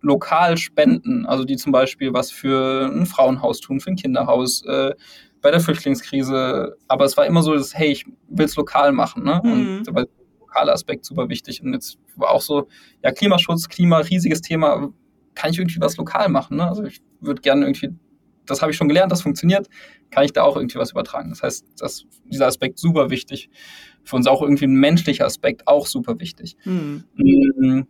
[0.00, 4.94] lokal spenden, also die zum Beispiel was für ein Frauenhaus tun, für ein Kinderhaus, äh,
[5.42, 6.76] bei der Flüchtlingskrise.
[6.88, 9.24] Aber es war immer so, dass, hey, ich will es lokal machen.
[9.24, 9.40] Ne?
[9.42, 9.52] Mhm.
[9.52, 10.06] Und der
[10.40, 11.62] lokale Aspekt super wichtig.
[11.62, 12.68] Und jetzt war auch so,
[13.02, 14.90] ja, Klimaschutz, Klima, riesiges Thema.
[15.34, 16.56] Kann ich irgendwie was lokal machen?
[16.56, 16.66] Ne?
[16.66, 17.94] Also ich würde gerne irgendwie
[18.50, 19.68] das habe ich schon gelernt, das funktioniert,
[20.10, 21.30] kann ich da auch irgendwie was übertragen.
[21.30, 23.50] Das heißt, dass dieser Aspekt super wichtig.
[24.04, 26.56] Für uns auch irgendwie ein menschlicher Aspekt auch super wichtig.
[26.64, 27.86] Mhm.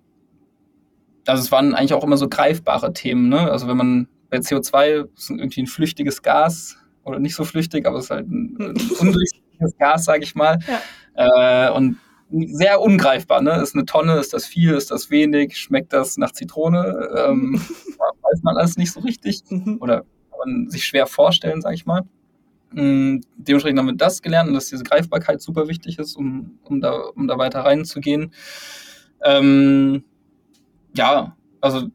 [1.26, 3.28] Also es waren eigentlich auch immer so greifbare Themen.
[3.28, 3.50] Ne?
[3.50, 7.98] Also wenn man bei CO2 ist irgendwie ein flüchtiges Gas oder nicht so flüchtig, aber
[7.98, 10.58] es ist halt ein, ein undurchsichtiges Gas, sage ich mal.
[11.16, 11.68] Ja.
[11.68, 11.96] Äh, und
[12.32, 13.42] sehr ungreifbar.
[13.42, 13.60] Ne?
[13.60, 17.08] Ist eine Tonne, ist das viel, ist das wenig, schmeckt das nach Zitrone?
[17.16, 17.54] Ähm,
[18.22, 19.78] weiß man alles nicht so richtig Mhm.
[19.80, 20.04] oder
[20.44, 22.02] man sich schwer vorstellen, sage ich mal.
[22.72, 26.80] Mm, Dementsprechend haben wir das gelernt und dass diese Greifbarkeit super wichtig ist, um, um,
[26.80, 28.32] da, um da weiter reinzugehen.
[29.24, 30.04] Ähm,
[30.96, 31.88] ja, also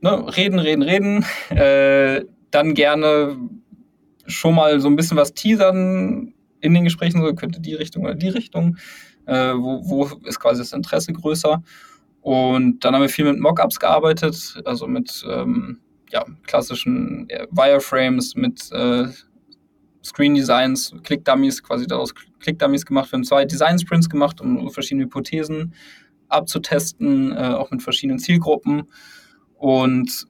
[0.00, 1.24] ne, reden, reden, reden.
[1.50, 3.36] Äh, dann gerne
[4.26, 8.14] schon mal so ein bisschen was teasern in den Gesprächen, so könnte die Richtung oder
[8.14, 8.76] die Richtung.
[9.26, 11.62] Äh, wo, wo ist quasi das Interesse größer?
[12.22, 18.34] Und dann haben wir viel mit Mockups gearbeitet, also mit ähm, ja, klassischen äh, Wireframes,
[18.36, 19.06] mit äh,
[20.04, 23.10] Screen Designs, Click Dummies, quasi daraus Click Dummies gemacht.
[23.10, 25.74] Wir haben zwei Design Sprints gemacht, um verschiedene Hypothesen
[26.28, 28.84] abzutesten, äh, auch mit verschiedenen Zielgruppen.
[29.58, 30.26] Und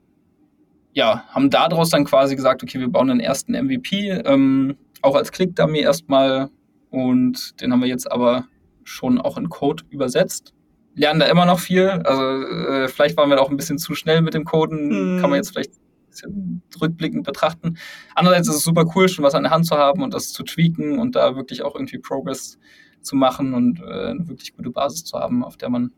[0.93, 5.31] ja, haben daraus dann quasi gesagt, okay, wir bauen den ersten MVP, ähm, auch als
[5.33, 6.51] Click-Dummy erstmal.
[6.91, 8.47] Und den haben wir jetzt aber
[8.85, 10.55] schon auch in Code übersetzt.
[10.97, 11.89] Lernen da immer noch viel.
[11.89, 15.17] Also äh, vielleicht waren wir auch ein bisschen zu schnell mit dem Coden.
[15.17, 15.21] Mhm.
[15.21, 17.77] Kann man jetzt vielleicht ein bisschen rückblickend betrachten.
[18.15, 20.43] Andererseits ist es super cool, schon was an der Hand zu haben und das zu
[20.43, 22.59] tweaken und da wirklich auch irgendwie Progress
[23.03, 25.93] zu machen und äh, eine wirklich gute Basis zu haben, auf der man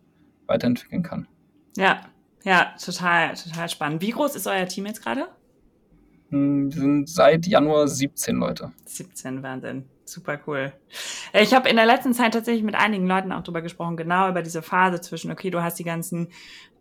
[0.46, 1.28] weiterentwickeln kann.
[1.76, 2.00] Ja,
[2.42, 4.02] ja, total, total spannend.
[4.02, 5.28] Wie groß ist euer Team jetzt gerade?
[6.30, 8.72] Hm, Wir sind seit Januar 17 Leute.
[8.84, 9.84] 17, Wahnsinn.
[10.08, 10.72] Super cool.
[11.34, 14.40] Ich habe in der letzten Zeit tatsächlich mit einigen Leuten auch drüber gesprochen, genau über
[14.42, 16.28] diese Phase zwischen, okay, du hast die ganzen,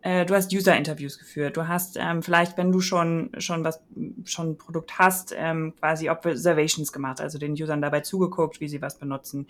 [0.00, 3.82] äh, du hast User-Interviews geführt, du hast ähm, vielleicht, wenn du schon schon was,
[4.24, 8.80] schon ein Produkt hast, ähm, quasi Observations gemacht, also den Usern dabei zugeguckt, wie sie
[8.80, 9.46] was benutzen,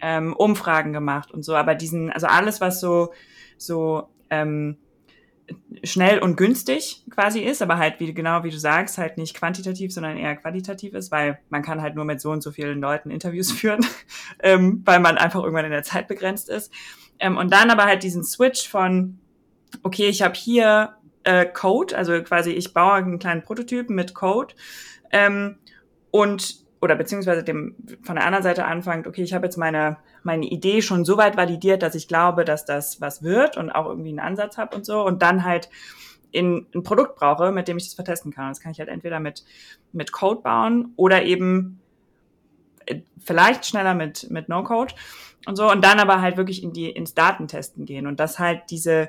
[0.00, 3.12] ähm, Umfragen gemacht und so, aber diesen, also alles, was so,
[3.56, 4.78] so ähm,
[5.84, 9.92] schnell und günstig quasi ist, aber halt wie genau wie du sagst, halt nicht quantitativ,
[9.92, 13.10] sondern eher qualitativ ist, weil man kann halt nur mit so und so vielen Leuten
[13.10, 13.84] Interviews führen,
[14.40, 16.72] ähm, weil man einfach irgendwann in der Zeit begrenzt ist.
[17.18, 19.18] Ähm, und dann aber halt diesen Switch von,
[19.82, 24.54] okay, ich habe hier äh, Code, also quasi ich baue einen kleinen Prototypen mit Code
[25.10, 25.58] ähm,
[26.10, 30.46] und oder beziehungsweise dem von der anderen Seite anfängt, okay, ich habe jetzt meine meine
[30.46, 34.10] Idee schon so weit validiert, dass ich glaube, dass das was wird und auch irgendwie
[34.10, 35.70] einen Ansatz habe und so und dann halt
[36.32, 38.48] in ein Produkt brauche, mit dem ich das vertesten kann.
[38.48, 39.44] Das kann ich halt entweder mit
[39.92, 41.80] mit Code bauen oder eben
[42.86, 44.92] äh, vielleicht schneller mit mit No Code
[45.46, 48.62] und so und dann aber halt wirklich in die ins Datentesten gehen und das halt
[48.70, 49.08] diese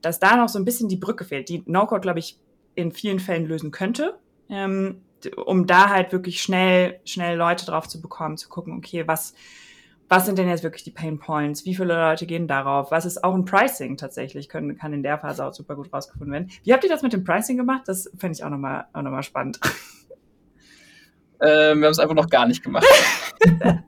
[0.00, 2.38] dass da noch so ein bisschen die Brücke fehlt, die No Code glaube ich
[2.74, 4.18] in vielen Fällen lösen könnte.
[4.48, 5.02] Ähm,
[5.36, 9.34] um da halt wirklich schnell, schnell Leute drauf zu bekommen, zu gucken, okay, was,
[10.08, 11.64] was sind denn jetzt wirklich die Pain Points?
[11.64, 12.90] Wie viele Leute gehen darauf?
[12.90, 14.48] Was ist auch ein Pricing tatsächlich?
[14.48, 16.50] Können, kann in der Phase auch super gut rausgefunden werden.
[16.64, 17.82] Wie habt ihr das mit dem Pricing gemacht?
[17.86, 19.60] Das fände ich auch nochmal auch noch mal spannend.
[21.42, 22.86] Äh, wir haben es einfach noch gar nicht gemacht.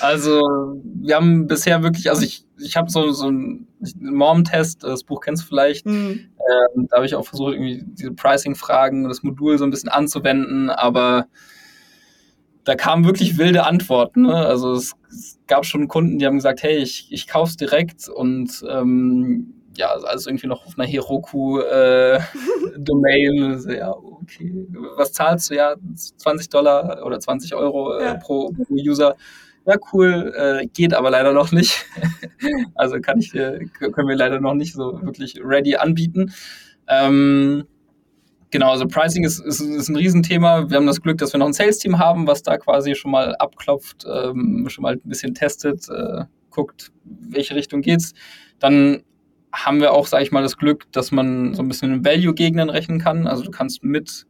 [0.00, 3.68] also, wir haben bisher wirklich, also ich, ich habe so, so einen
[4.00, 6.32] Mom-Test, das Buch kennst du vielleicht, Hm.
[6.76, 10.70] Ähm, da habe ich auch versucht, irgendwie diese Pricing-Fragen, das Modul so ein bisschen anzuwenden,
[10.70, 11.26] aber
[12.64, 14.22] da kamen wirklich wilde Antworten.
[14.22, 14.34] Ne?
[14.34, 18.64] Also es, es gab schon Kunden, die haben gesagt, hey, ich, ich kauf's direkt und
[18.68, 21.64] ähm, ja, also irgendwie noch auf einer Heroku-Domain.
[23.58, 24.66] so, ja, okay.
[24.96, 25.56] Was zahlst du?
[25.56, 25.74] Ja,
[26.16, 28.14] 20 Dollar oder 20 Euro äh, Ja.
[28.14, 29.16] pro, pro User.
[29.66, 31.86] Ja, cool, äh, geht aber leider noch nicht.
[32.74, 36.32] also kann ich, äh, können wir leider noch nicht so wirklich ready anbieten.
[36.86, 37.64] Ähm,
[38.50, 40.68] genau, also Pricing ist, ist, ist ein Riesenthema.
[40.68, 43.34] Wir haben das Glück, dass wir noch ein Sales-Team haben, was da quasi schon mal
[43.36, 48.12] abklopft, ähm, schon mal ein bisschen testet, äh, guckt, welche Richtung geht's.
[48.58, 49.02] Dann
[49.50, 52.68] haben wir auch, sage ich mal, das Glück, dass man so ein bisschen in Value-Gegenden
[52.68, 53.26] rechnen kann.
[53.26, 54.26] Also du kannst mit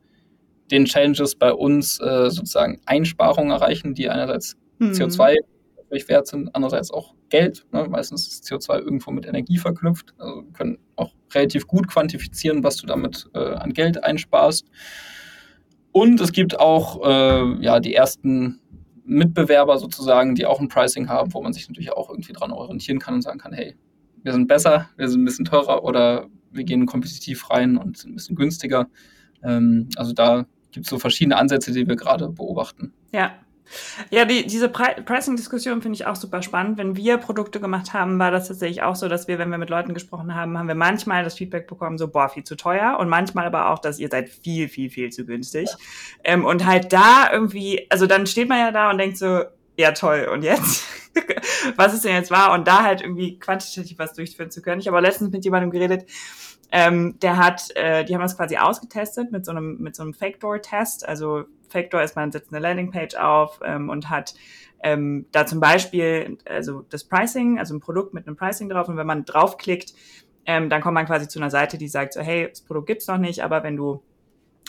[0.71, 4.93] den Challenges bei uns äh, sozusagen Einsparungen erreichen, die einerseits Hm.
[4.93, 5.37] CO2
[5.77, 7.67] natürlich wert sind, andererseits auch Geld.
[7.73, 7.87] Ne?
[7.89, 10.15] Meistens ist CO2 irgendwo mit Energie verknüpft.
[10.19, 14.67] Also wir können auch relativ gut quantifizieren, was du damit äh, an Geld einsparst.
[15.93, 18.61] Und es gibt auch äh, ja, die ersten
[19.05, 22.99] Mitbewerber sozusagen, die auch ein Pricing haben, wo man sich natürlich auch irgendwie dran orientieren
[22.99, 23.77] kann und sagen kann, hey,
[24.23, 28.13] wir sind besser, wir sind ein bisschen teurer oder wir gehen kompetitiv rein und sind
[28.13, 28.89] ein bisschen günstiger.
[29.43, 32.93] Ähm, also da gibt es so verschiedene Ansätze, die wir gerade beobachten.
[33.13, 33.35] Ja.
[34.11, 36.79] Ja, die, diese Pri Pricing-Diskussion finde ich auch super spannend.
[36.79, 39.71] Wenn wir Produkte gemacht haben, war das tatsächlich auch so, dass wir, wenn wir mit
[39.71, 42.99] Leuten gesprochen haben, haben wir manchmal das Feedback bekommen, so, boah, viel zu teuer.
[43.01, 45.69] Und manchmal aber auch, dass ihr seid viel, viel, viel zu günstig.
[46.23, 49.45] Ähm, und halt da irgendwie, also dann steht man ja da und denkt so,
[49.77, 50.85] ja toll, und jetzt?
[51.77, 52.53] was ist denn jetzt wahr?
[52.53, 54.81] Und da halt irgendwie quantitativ was durchführen zu können.
[54.81, 56.09] Ich habe auch letztens mit jemandem geredet,
[56.77, 60.13] Ähm, der hat, äh, die haben das quasi ausgetestet mit so einem, mit so einem
[60.13, 61.07] Fake-Door-Test.
[61.09, 61.45] Also
[61.75, 64.35] Fake-Door ist, man setzt eine Landingpage auf ähm, und hat
[64.83, 68.89] ähm, da zum Beispiel also das Pricing, also ein Produkt mit einem Pricing drauf.
[68.89, 69.93] Und wenn man draufklickt,
[70.47, 73.07] ähm, dann kommt man quasi zu einer Seite, die sagt so, hey, das Produkt gibt's
[73.09, 74.03] noch nicht, aber wenn du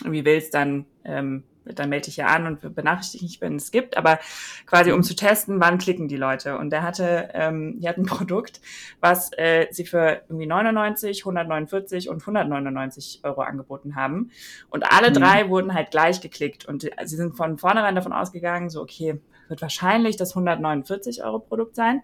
[0.00, 3.96] irgendwie willst, dann ähm, dann melde ich ja an und benachrichtige mich, wenn es gibt,
[3.96, 4.18] aber
[4.66, 6.58] quasi um zu testen, wann klicken die Leute.
[6.58, 8.60] Und der hatte, ähm, die hatten ein Produkt,
[9.00, 14.30] was äh, sie für irgendwie 99, 149 und 199 Euro angeboten haben.
[14.70, 15.14] Und alle mhm.
[15.14, 16.66] drei wurden halt gleich geklickt.
[16.66, 21.76] Und sie sind von vornherein davon ausgegangen, so, okay, wird wahrscheinlich das 149 Euro Produkt
[21.76, 22.02] sein.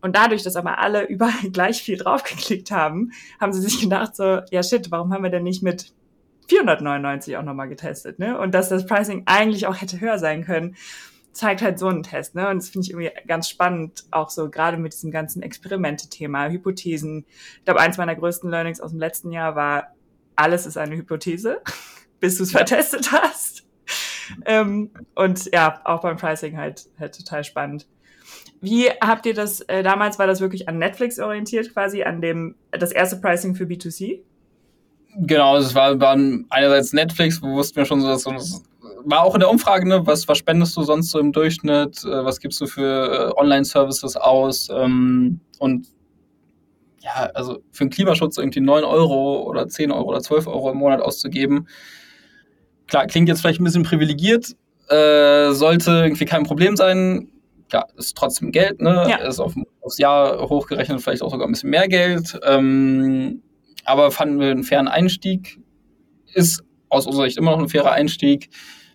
[0.00, 4.40] Und dadurch, dass aber alle überall gleich viel draufgeklickt haben, haben sie sich gedacht so,
[4.50, 5.92] ja shit, warum haben wir denn nicht mit
[6.48, 8.38] 499 auch nochmal getestet, ne?
[8.38, 10.76] Und dass das Pricing eigentlich auch hätte höher sein können,
[11.32, 12.48] zeigt halt so einen Test, ne?
[12.48, 17.24] Und das finde ich irgendwie ganz spannend, auch so gerade mit diesem ganzen Experimente-Thema, Hypothesen.
[17.58, 19.94] Ich glaube, eins meiner größten Learnings aus dem letzten Jahr war,
[20.36, 21.62] alles ist eine Hypothese,
[22.20, 23.66] bis du es vertestet hast.
[24.46, 27.86] Ähm, und ja, auch beim Pricing halt, halt total spannend.
[28.60, 32.54] Wie habt ihr das, äh, damals war das wirklich an Netflix orientiert, quasi an dem,
[32.70, 34.20] das erste Pricing für B2C?
[35.16, 38.62] Genau, es war, waren einerseits Netflix, wo wussten wir schon so, dass das
[39.04, 42.24] war auch in der Umfrage, ne, was, was spendest du sonst so im Durchschnitt, äh,
[42.24, 45.86] was gibst du für äh, Online-Services aus ähm, und
[47.00, 50.78] ja, also für den Klimaschutz irgendwie 9 Euro oder 10 Euro oder 12 Euro im
[50.78, 51.66] Monat auszugeben,
[52.86, 54.54] klar, klingt jetzt vielleicht ein bisschen privilegiert,
[54.88, 57.28] äh, sollte irgendwie kein Problem sein.
[57.68, 59.06] Klar, ist trotzdem Geld, ne?
[59.08, 59.16] Ja.
[59.16, 62.38] Ist auf, aufs Jahr hochgerechnet vielleicht auch sogar ein bisschen mehr Geld.
[62.44, 63.42] Ähm,
[63.84, 65.58] aber fanden wir einen fairen Einstieg.
[66.34, 68.48] Ist aus unserer Sicht immer noch ein fairer Einstieg.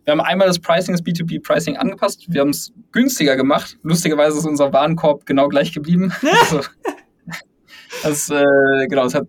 [0.04, 2.26] Wir haben einmal das Pricing, das B2B-Pricing angepasst.
[2.30, 3.78] Wir haben es günstiger gemacht.
[3.84, 6.14] Lustigerweise ist unser Warenkorb genau gleich geblieben.
[6.44, 6.62] also,
[8.04, 9.28] das, äh, genau, es hat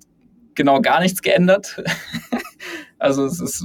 [0.55, 1.83] genau gar nichts geändert.
[2.99, 3.65] also es ist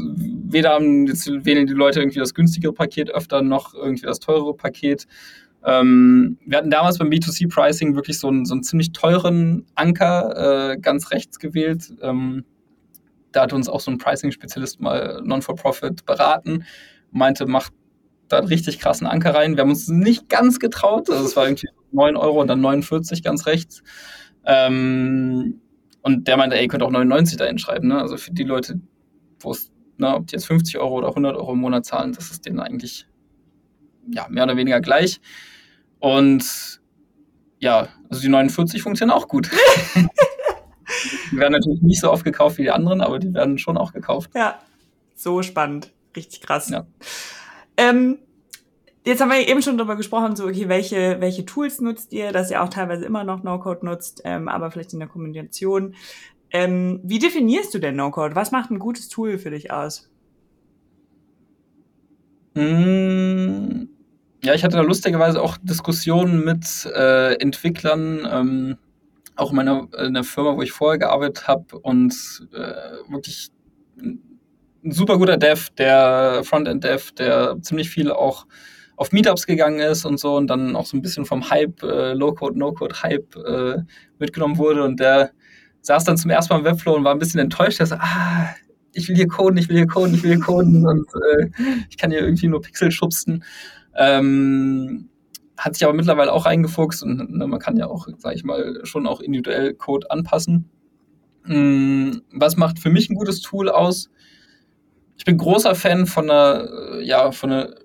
[0.53, 4.55] weder haben jetzt wählen die Leute irgendwie das günstigere Paket öfter noch irgendwie das teurere
[4.55, 5.05] Paket.
[5.65, 10.77] Ähm, wir hatten damals beim B2C-Pricing wirklich so einen, so einen ziemlich teuren Anker äh,
[10.77, 11.93] ganz rechts gewählt.
[12.01, 12.45] Ähm,
[13.31, 16.65] da hat uns auch so ein Pricing-Spezialist mal Non-for-Profit beraten,
[17.11, 17.73] meinte, macht
[18.27, 19.55] da einen richtig krassen Anker rein.
[19.55, 23.23] Wir haben uns nicht ganz getraut, also es war irgendwie 9 Euro und dann 49
[23.23, 23.83] ganz rechts.
[24.45, 25.61] Ähm,
[26.01, 27.87] und der meinte, ey, ihr könnt auch 99 da hinschreiben.
[27.87, 27.99] Ne?
[27.99, 28.79] Also für die Leute,
[29.39, 32.29] wo es, ne, ob die jetzt 50 Euro oder 100 Euro im Monat zahlen, das
[32.31, 33.07] ist denen eigentlich
[34.11, 35.21] ja, mehr oder weniger gleich.
[36.03, 36.81] Und
[37.59, 39.49] ja, also die 49 funktionieren auch gut.
[41.31, 43.93] die werden natürlich nicht so oft gekauft wie die anderen, aber die werden schon auch
[43.93, 44.29] gekauft.
[44.35, 44.59] Ja,
[45.15, 45.93] so spannend.
[46.13, 46.67] Richtig krass.
[46.67, 46.85] Ja.
[47.77, 48.17] Ähm,
[49.05, 52.51] jetzt haben wir eben schon darüber gesprochen, so, okay, welche, welche Tools nutzt ihr, dass
[52.51, 55.95] ihr auch teilweise immer noch No-Code nutzt, ähm, aber vielleicht in der Kombination.
[56.51, 58.35] Ähm, wie definierst du denn No-Code?
[58.35, 60.11] Was macht ein gutes Tool für dich aus?
[62.55, 63.92] Mmh
[64.43, 68.77] ja, ich hatte da lustigerweise auch Diskussionen mit äh, Entwicklern, ähm,
[69.35, 72.13] auch in meiner in der Firma, wo ich vorher gearbeitet habe und
[72.53, 73.49] äh, wirklich
[73.97, 74.19] ein
[74.83, 78.45] super guter Dev, der Frontend-Dev, der ziemlich viel auch
[78.97, 82.13] auf Meetups gegangen ist und so und dann auch so ein bisschen vom Hype, äh,
[82.13, 83.77] Low-Code, No-Code-Hype äh,
[84.19, 85.31] mitgenommen wurde und der
[85.81, 87.79] saß dann zum ersten Mal im Webflow und war ein bisschen enttäuscht.
[87.83, 88.49] So, ah,
[88.93, 91.49] ich will hier coden, ich will hier coden, ich will hier coden und äh,
[91.89, 93.43] ich kann hier irgendwie nur Pixel schubsen.
[93.95, 95.09] Ähm,
[95.57, 98.79] hat sich aber mittlerweile auch reingefuchst und ne, man kann ja auch, sage ich mal,
[98.83, 100.69] schon auch individuell Code anpassen.
[101.47, 104.09] Ähm, was macht für mich ein gutes Tool aus?
[105.17, 107.75] Ich bin großer Fan von einer, äh, ja, von einer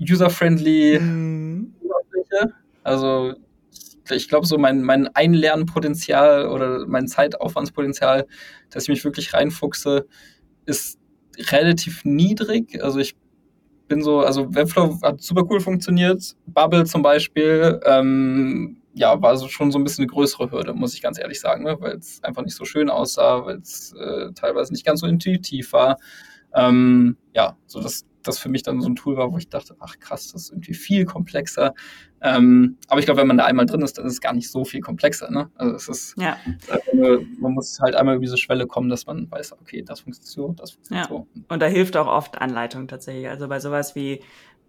[0.00, 1.74] user-friendly mhm.
[1.82, 2.54] Oberfläche.
[2.82, 3.34] Also
[4.10, 8.26] ich glaube, so mein, mein Einlernpotenzial oder mein Zeitaufwandspotenzial,
[8.70, 10.06] dass ich mich wirklich reinfuchse,
[10.66, 10.98] ist
[11.50, 12.82] relativ niedrig.
[12.82, 13.16] Also ich
[13.90, 16.36] bin so, also Webflow hat super cool funktioniert.
[16.46, 20.94] Bubble zum Beispiel, ähm, ja, war so schon so ein bisschen eine größere Hürde, muss
[20.94, 21.76] ich ganz ehrlich sagen, ne?
[21.80, 25.72] weil es einfach nicht so schön aussah, weil es äh, teilweise nicht ganz so intuitiv
[25.72, 25.98] war.
[26.54, 29.76] Ähm, ja, so das, das für mich dann so ein Tool war, wo ich dachte,
[29.80, 31.74] ach krass, das ist irgendwie viel komplexer.
[32.20, 34.50] Ähm, aber ich glaube, wenn man da einmal drin ist, dann ist es gar nicht
[34.50, 35.30] so viel komplexer.
[35.30, 35.50] Ne?
[35.54, 36.36] Also es ist, ja.
[36.92, 40.30] Nur, man muss halt einmal über diese Schwelle kommen, dass man weiß, okay, das funktioniert
[40.30, 41.16] so, das funktioniert ja.
[41.16, 41.26] so.
[41.48, 43.28] Und da hilft auch oft Anleitung tatsächlich.
[43.28, 44.20] Also bei sowas wie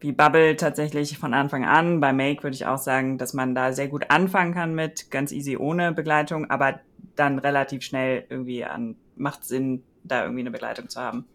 [0.02, 1.99] wie Bubble tatsächlich von Anfang an.
[1.99, 5.32] Bei Make würde ich auch sagen, dass man da sehr gut anfangen kann mit, ganz
[5.32, 6.80] easy ohne Begleitung, aber
[7.16, 11.26] dann relativ schnell irgendwie an, macht Sinn, da irgendwie eine Begleitung zu haben.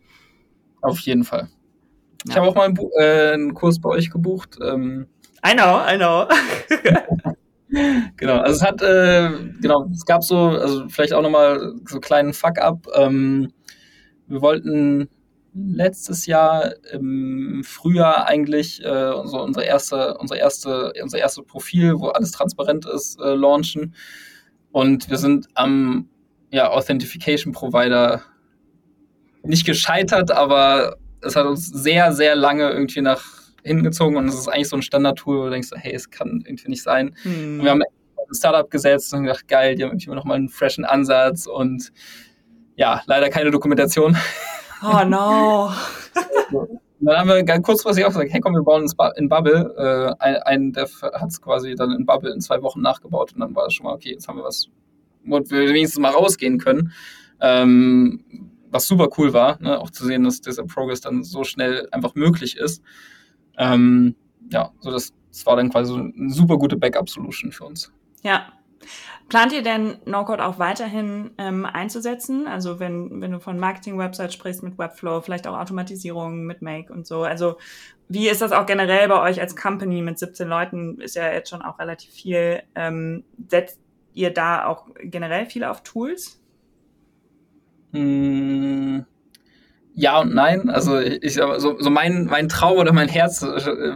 [0.82, 1.48] Auf jeden Fall.
[2.28, 4.58] Ich habe auch mal einen, äh, einen, Kurs bei euch gebucht.
[4.62, 5.06] Ähm,
[5.46, 6.26] I know, I know.
[8.16, 12.00] genau, also es hat, äh, genau, es gab so, also vielleicht auch nochmal so einen
[12.00, 12.86] kleinen Fuck-up.
[12.94, 13.52] Ähm,
[14.26, 15.08] wir wollten
[15.54, 22.08] letztes Jahr im Frühjahr eigentlich äh, so unser erste, unsere erste, unser erstes Profil, wo
[22.08, 23.94] alles transparent ist, äh, launchen.
[24.72, 26.08] Und wir sind am
[26.50, 28.22] ja, Authentification Provider
[29.42, 30.96] nicht gescheitert, aber
[31.26, 33.22] es hat uns sehr, sehr lange irgendwie nach
[33.62, 36.68] hingezogen und es ist eigentlich so ein Standard-Tool, wo du denkst, hey, es kann irgendwie
[36.68, 37.16] nicht sein.
[37.22, 37.62] Hm.
[37.62, 40.84] wir haben ein Startup gesetzt und gedacht, geil, die haben irgendwie noch mal einen freshen
[40.84, 41.92] Ansatz und
[42.76, 44.16] ja, leider keine Dokumentation.
[44.82, 45.70] Oh no.
[47.00, 49.74] dann haben wir ganz kurzfristig auch gesagt, hey komm, wir bauen in Bubble.
[50.18, 53.40] Äh, ein, ein Dev hat es quasi dann in Bubble in zwei Wochen nachgebaut und
[53.40, 54.68] dann war es schon mal, okay, jetzt haben wir was,
[55.24, 56.92] wo wir wenigstens mal rausgehen können.
[57.40, 58.24] Ähm,
[58.70, 59.78] was super cool war, ne?
[59.78, 62.82] auch zu sehen, dass dieser Progress dann so schnell einfach möglich ist.
[63.58, 64.16] Ähm,
[64.50, 67.92] ja, so das, das war dann quasi so eine super gute Backup-Solution für uns.
[68.22, 68.52] Ja.
[69.28, 72.46] Plant ihr denn No-Code auch weiterhin ähm, einzusetzen?
[72.46, 77.06] Also wenn, wenn du von Marketing-Websites sprichst mit Webflow, vielleicht auch Automatisierung mit Make und
[77.08, 77.24] so.
[77.24, 77.56] Also
[78.08, 81.00] wie ist das auch generell bei euch als Company mit 17 Leuten?
[81.00, 82.62] Ist ja jetzt schon auch relativ viel.
[82.76, 83.80] Ähm, setzt
[84.14, 86.40] ihr da auch generell viel auf Tools?
[87.96, 89.06] Hm,
[89.94, 90.68] ja und nein.
[90.68, 93.92] Also ich so, so mein, mein Traum oder mein Herz äh,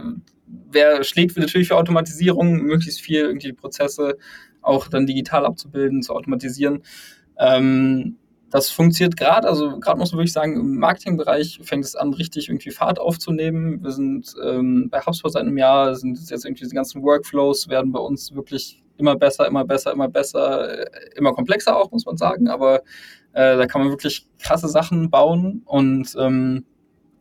[0.71, 4.17] wer schlägt natürlich für Automatisierung, möglichst viel irgendwie Prozesse
[4.61, 6.83] auch dann digital abzubilden, zu automatisieren.
[7.37, 8.17] Ähm,
[8.51, 12.49] das funktioniert gerade, also gerade muss man wirklich sagen, im Marketingbereich fängt es an, richtig
[12.49, 13.81] irgendwie Fahrt aufzunehmen.
[13.81, 17.91] Wir sind ähm, bei HubSpot seit einem Jahr, sind jetzt irgendwie die ganzen Workflows werden
[17.91, 20.85] bei uns wirklich immer besser, immer besser, immer besser, äh,
[21.15, 22.49] immer komplexer auch, muss man sagen.
[22.49, 22.81] Aber
[23.33, 26.65] äh, da kann man wirklich krasse Sachen bauen und ähm,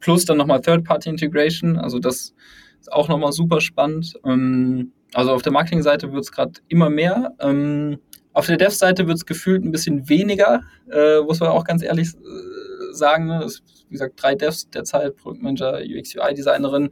[0.01, 2.35] plus dann nochmal Third-Party-Integration, also das
[2.81, 4.15] ist auch nochmal super spannend.
[4.25, 7.35] Ähm, also auf der Marketingseite wird es gerade immer mehr.
[7.41, 7.99] Ähm,
[8.33, 12.15] auf der Dev-Seite wird es gefühlt ein bisschen weniger, äh, muss man auch ganz ehrlich
[12.15, 13.27] äh, sagen.
[13.27, 13.43] Ne?
[13.43, 16.91] Es, wie gesagt, drei Devs derzeit, Produktmanager, UX, UI-Designerin.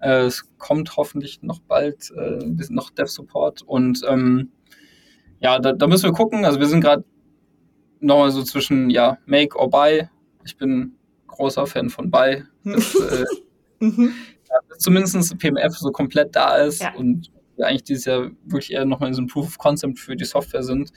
[0.00, 2.38] Äh, es kommt hoffentlich noch bald äh,
[2.70, 3.62] noch Dev-Support.
[3.62, 4.50] Und ähm,
[5.40, 6.46] ja, da, da, müssen wir gucken.
[6.46, 7.04] Also wir sind gerade
[8.00, 10.08] nochmal so zwischen ja, Make or Buy.
[10.44, 10.96] Ich bin
[11.26, 12.44] großer Fan von Buy.
[12.64, 13.24] Das, äh,
[13.84, 14.14] mhm
[14.48, 16.94] dass zumindest PMF so komplett da ist ja.
[16.94, 20.16] und wir eigentlich dieses Jahr wirklich eher nochmal in so ein Proof of Concept für
[20.16, 20.92] die Software sind,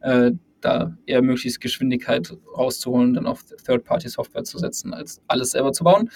[0.00, 5.84] äh, da eher möglichst Geschwindigkeit rauszuholen, dann auf Third-Party-Software zu setzen, als alles selber zu
[5.84, 6.10] bauen.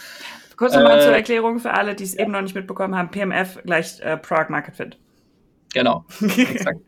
[0.56, 3.62] Kurz nochmal äh, zur Erklärung für alle, die es eben noch nicht mitbekommen haben: PMF
[3.64, 4.98] gleich äh, Product Market Fit.
[5.72, 6.04] Genau.
[6.20, 6.80] exakt.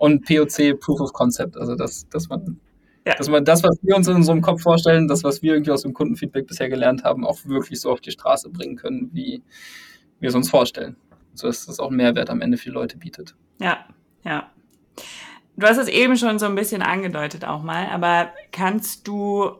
[0.00, 2.58] Und POC, Proof of Concept, also dass, dass man
[3.06, 3.14] ja.
[3.14, 5.82] Dass man das, was wir uns in unserem Kopf vorstellen, das, was wir irgendwie aus
[5.82, 9.42] dem Kundenfeedback bisher gelernt haben, auch wirklich so auf die Straße bringen können, wie
[10.18, 10.96] wir es uns vorstellen.
[11.32, 13.34] So dass das auch einen Mehrwert am Ende für Leute bietet.
[13.58, 13.86] Ja,
[14.22, 14.50] ja.
[15.56, 19.52] Du hast es eben schon so ein bisschen angedeutet auch mal, aber kannst du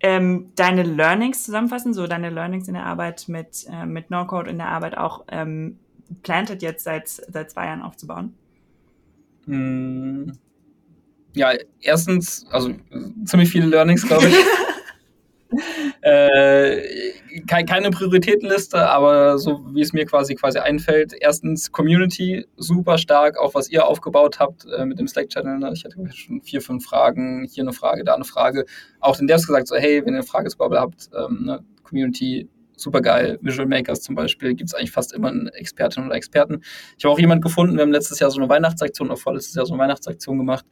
[0.00, 4.58] ähm, deine Learnings zusammenfassen, so deine Learnings in der Arbeit mit, äh, mit No-Code in
[4.58, 5.78] der Arbeit auch ähm,
[6.24, 8.34] Planted jetzt seit, seit zwei Jahren aufzubauen?
[9.50, 10.32] Hm,
[11.34, 12.72] ja, erstens, also
[13.24, 14.34] ziemlich viele Learnings, glaube ich.
[16.02, 16.80] äh,
[17.48, 21.12] keine Prioritätenliste, aber so wie es mir quasi quasi einfällt.
[21.20, 25.58] Erstens Community, super stark, auch was ihr aufgebaut habt äh, mit dem Slack-Channel.
[25.58, 25.72] Ne?
[25.74, 28.64] Ich hatte schon vier, fünf Fragen, hier eine Frage, da eine Frage.
[29.00, 31.64] Auch den Devs gesagt, so hey, wenn ihr eine Frage zu Bubble habt, ähm, ne?
[31.82, 32.48] Community
[32.80, 33.38] super geil.
[33.42, 36.60] Visual Makers zum Beispiel gibt es eigentlich fast immer einen Expertin oder Experten.
[36.98, 39.66] Ich habe auch jemanden gefunden, wir haben letztes Jahr so eine Weihnachtsaktion, auch vorletztes Jahr
[39.66, 40.64] so eine Weihnachtsaktion gemacht,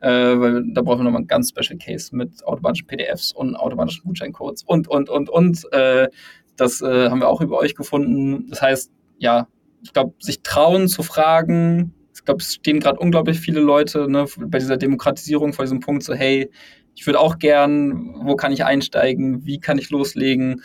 [0.00, 4.04] äh, weil da brauchen wir nochmal einen ganz Special Case mit automatischen PDFs und automatischen
[4.04, 5.72] Gutscheincodes und, und, und, und.
[5.72, 6.08] Äh,
[6.56, 8.48] das äh, haben wir auch über euch gefunden.
[8.50, 9.48] Das heißt, ja,
[9.82, 14.26] ich glaube, sich trauen zu fragen, ich glaube, es stehen gerade unglaublich viele Leute ne,
[14.38, 16.50] bei dieser Demokratisierung vor diesem Punkt so, hey,
[16.94, 20.62] ich würde auch gern, wo kann ich einsteigen, wie kann ich loslegen?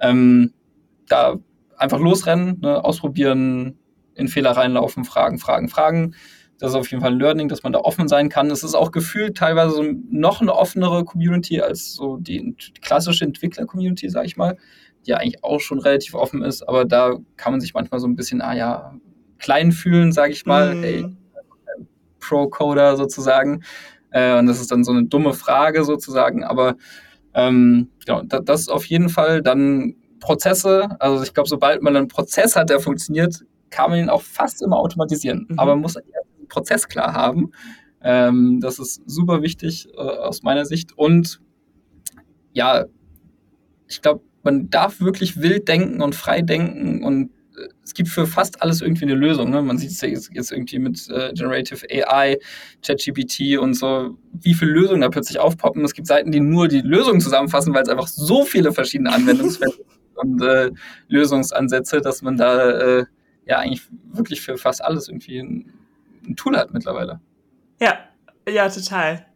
[0.00, 0.52] Ähm,
[1.08, 1.36] da
[1.76, 3.78] einfach losrennen, ne, ausprobieren,
[4.14, 6.14] in Fehler reinlaufen, fragen, fragen, fragen.
[6.58, 8.50] Das ist auf jeden Fall ein Learning, dass man da offen sein kann.
[8.50, 14.08] Es ist auch gefühlt teilweise so noch eine offenere Community als so die, klassische Entwickler-Community,
[14.08, 14.56] sag ich mal,
[15.04, 18.06] die ja eigentlich auch schon relativ offen ist, aber da kann man sich manchmal so
[18.06, 18.94] ein bisschen, ah ja,
[19.38, 20.82] klein fühlen, sag ich mal, mm.
[20.82, 21.16] hey,
[22.20, 23.62] Pro-Coder sozusagen.
[24.10, 26.76] Äh, und das ist dann so eine dumme Frage sozusagen, aber
[27.36, 30.88] ähm, genau, das ist auf jeden Fall dann Prozesse.
[30.98, 34.62] Also ich glaube, sobald man einen Prozess hat, der funktioniert, kann man ihn auch fast
[34.62, 35.46] immer automatisieren.
[35.50, 35.58] Mhm.
[35.58, 37.52] Aber man muss den Prozess klar haben.
[38.02, 40.96] Ähm, das ist super wichtig äh, aus meiner Sicht.
[40.96, 41.40] Und
[42.52, 42.86] ja,
[43.86, 47.30] ich glaube, man darf wirklich wild denken und frei denken und
[47.84, 49.50] es gibt für fast alles irgendwie eine Lösung.
[49.50, 49.62] Ne?
[49.62, 52.38] Man sieht es ja jetzt, jetzt irgendwie mit äh, Generative AI,
[52.82, 55.84] ChatGPT und so, wie viele Lösungen da plötzlich aufpoppen.
[55.84, 59.74] Es gibt Seiten, die nur die Lösung zusammenfassen, weil es einfach so viele verschiedene Anwendungsfälle
[60.14, 60.70] und äh,
[61.08, 63.04] Lösungsansätze, dass man da äh,
[63.46, 63.82] ja eigentlich
[64.12, 65.72] wirklich für fast alles irgendwie ein,
[66.26, 67.20] ein Tool hat mittlerweile.
[67.80, 67.98] Ja,
[68.48, 69.26] ja, total.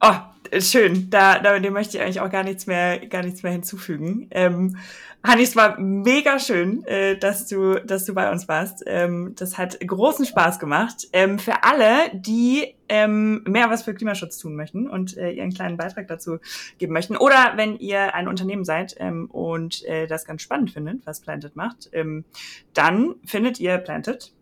[0.00, 0.14] Oh,
[0.58, 1.08] schön.
[1.10, 4.28] Da, da dem möchte ich eigentlich auch gar nichts mehr, gar nichts mehr hinzufügen.
[4.30, 4.76] Ähm,
[5.22, 8.82] Hanni, es war mega schön, äh, dass du, dass du bei uns warst.
[8.86, 11.08] Ähm, das hat großen Spaß gemacht.
[11.12, 15.76] Ähm, für alle, die ähm, mehr was für Klimaschutz tun möchten und äh, ihren kleinen
[15.76, 16.38] Beitrag dazu
[16.78, 21.06] geben möchten, oder wenn ihr ein Unternehmen seid ähm, und äh, das ganz spannend findet,
[21.06, 22.24] was Planted macht, ähm,
[22.72, 24.32] dann findet ihr Planted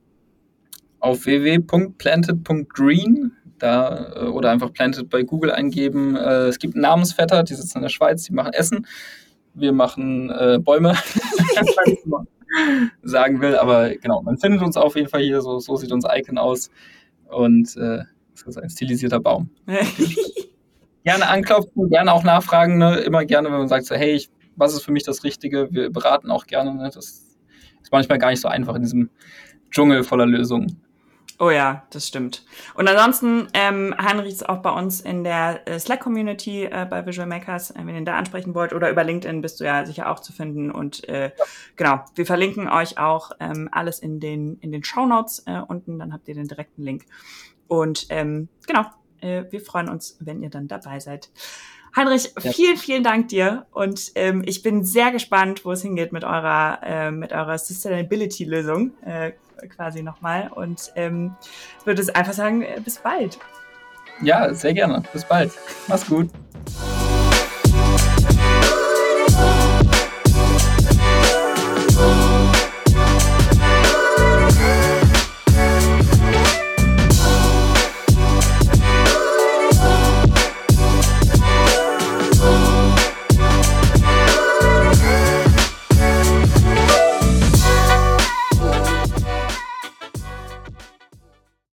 [1.01, 6.17] auf www.planted.green da äh, oder einfach Planted bei Google eingeben.
[6.17, 8.87] Äh, es gibt einen Namensvetter, die sitzen in der Schweiz, die machen Essen.
[9.55, 10.95] Wir machen äh, Bäume,
[13.03, 13.57] sagen will.
[13.57, 16.71] Aber genau, man findet uns auf jeden Fall hier, so, so sieht unser Icon aus.
[17.29, 19.51] Und äh, das ist ein stilisierter Baum.
[21.05, 22.99] gerne anklopfen, gerne auch nachfragen, ne?
[22.99, 25.69] immer gerne, wenn man sagt, so, hey, ich, was ist für mich das Richtige?
[25.71, 26.75] Wir beraten auch gerne.
[26.75, 26.91] Ne?
[26.95, 27.37] Das
[27.83, 29.11] ist manchmal gar nicht so einfach in diesem
[29.71, 30.81] Dschungel voller Lösungen.
[31.41, 32.45] Oh ja, das stimmt.
[32.75, 37.29] Und ansonsten, ähm, Heinrich ist auch bei uns in der äh, Slack-Community äh, bei Visual
[37.29, 38.73] Makers, äh, wenn ihr ihn da ansprechen wollt.
[38.73, 40.73] Oder über LinkedIn bist du ja sicher auch zu finden.
[40.73, 41.31] Und äh,
[41.77, 46.01] genau, wir verlinken euch auch ähm, alles in den, in den Show Notes äh, unten.
[46.01, 47.05] Dann habt ihr den direkten Link.
[47.69, 48.87] Und ähm, genau,
[49.21, 51.31] äh, wir freuen uns, wenn ihr dann dabei seid.
[51.99, 52.53] Heinrich, ja.
[52.53, 56.79] vielen, vielen Dank dir und ähm, ich bin sehr gespannt, wo es hingeht mit eurer,
[56.85, 59.33] äh, mit eurer Sustainability-Lösung äh,
[59.69, 61.35] quasi nochmal und ähm,
[61.85, 63.41] würde es einfach sagen, äh, bis bald.
[64.23, 65.03] Ja, sehr gerne.
[65.13, 65.51] Bis bald.
[65.89, 66.31] Mach's gut.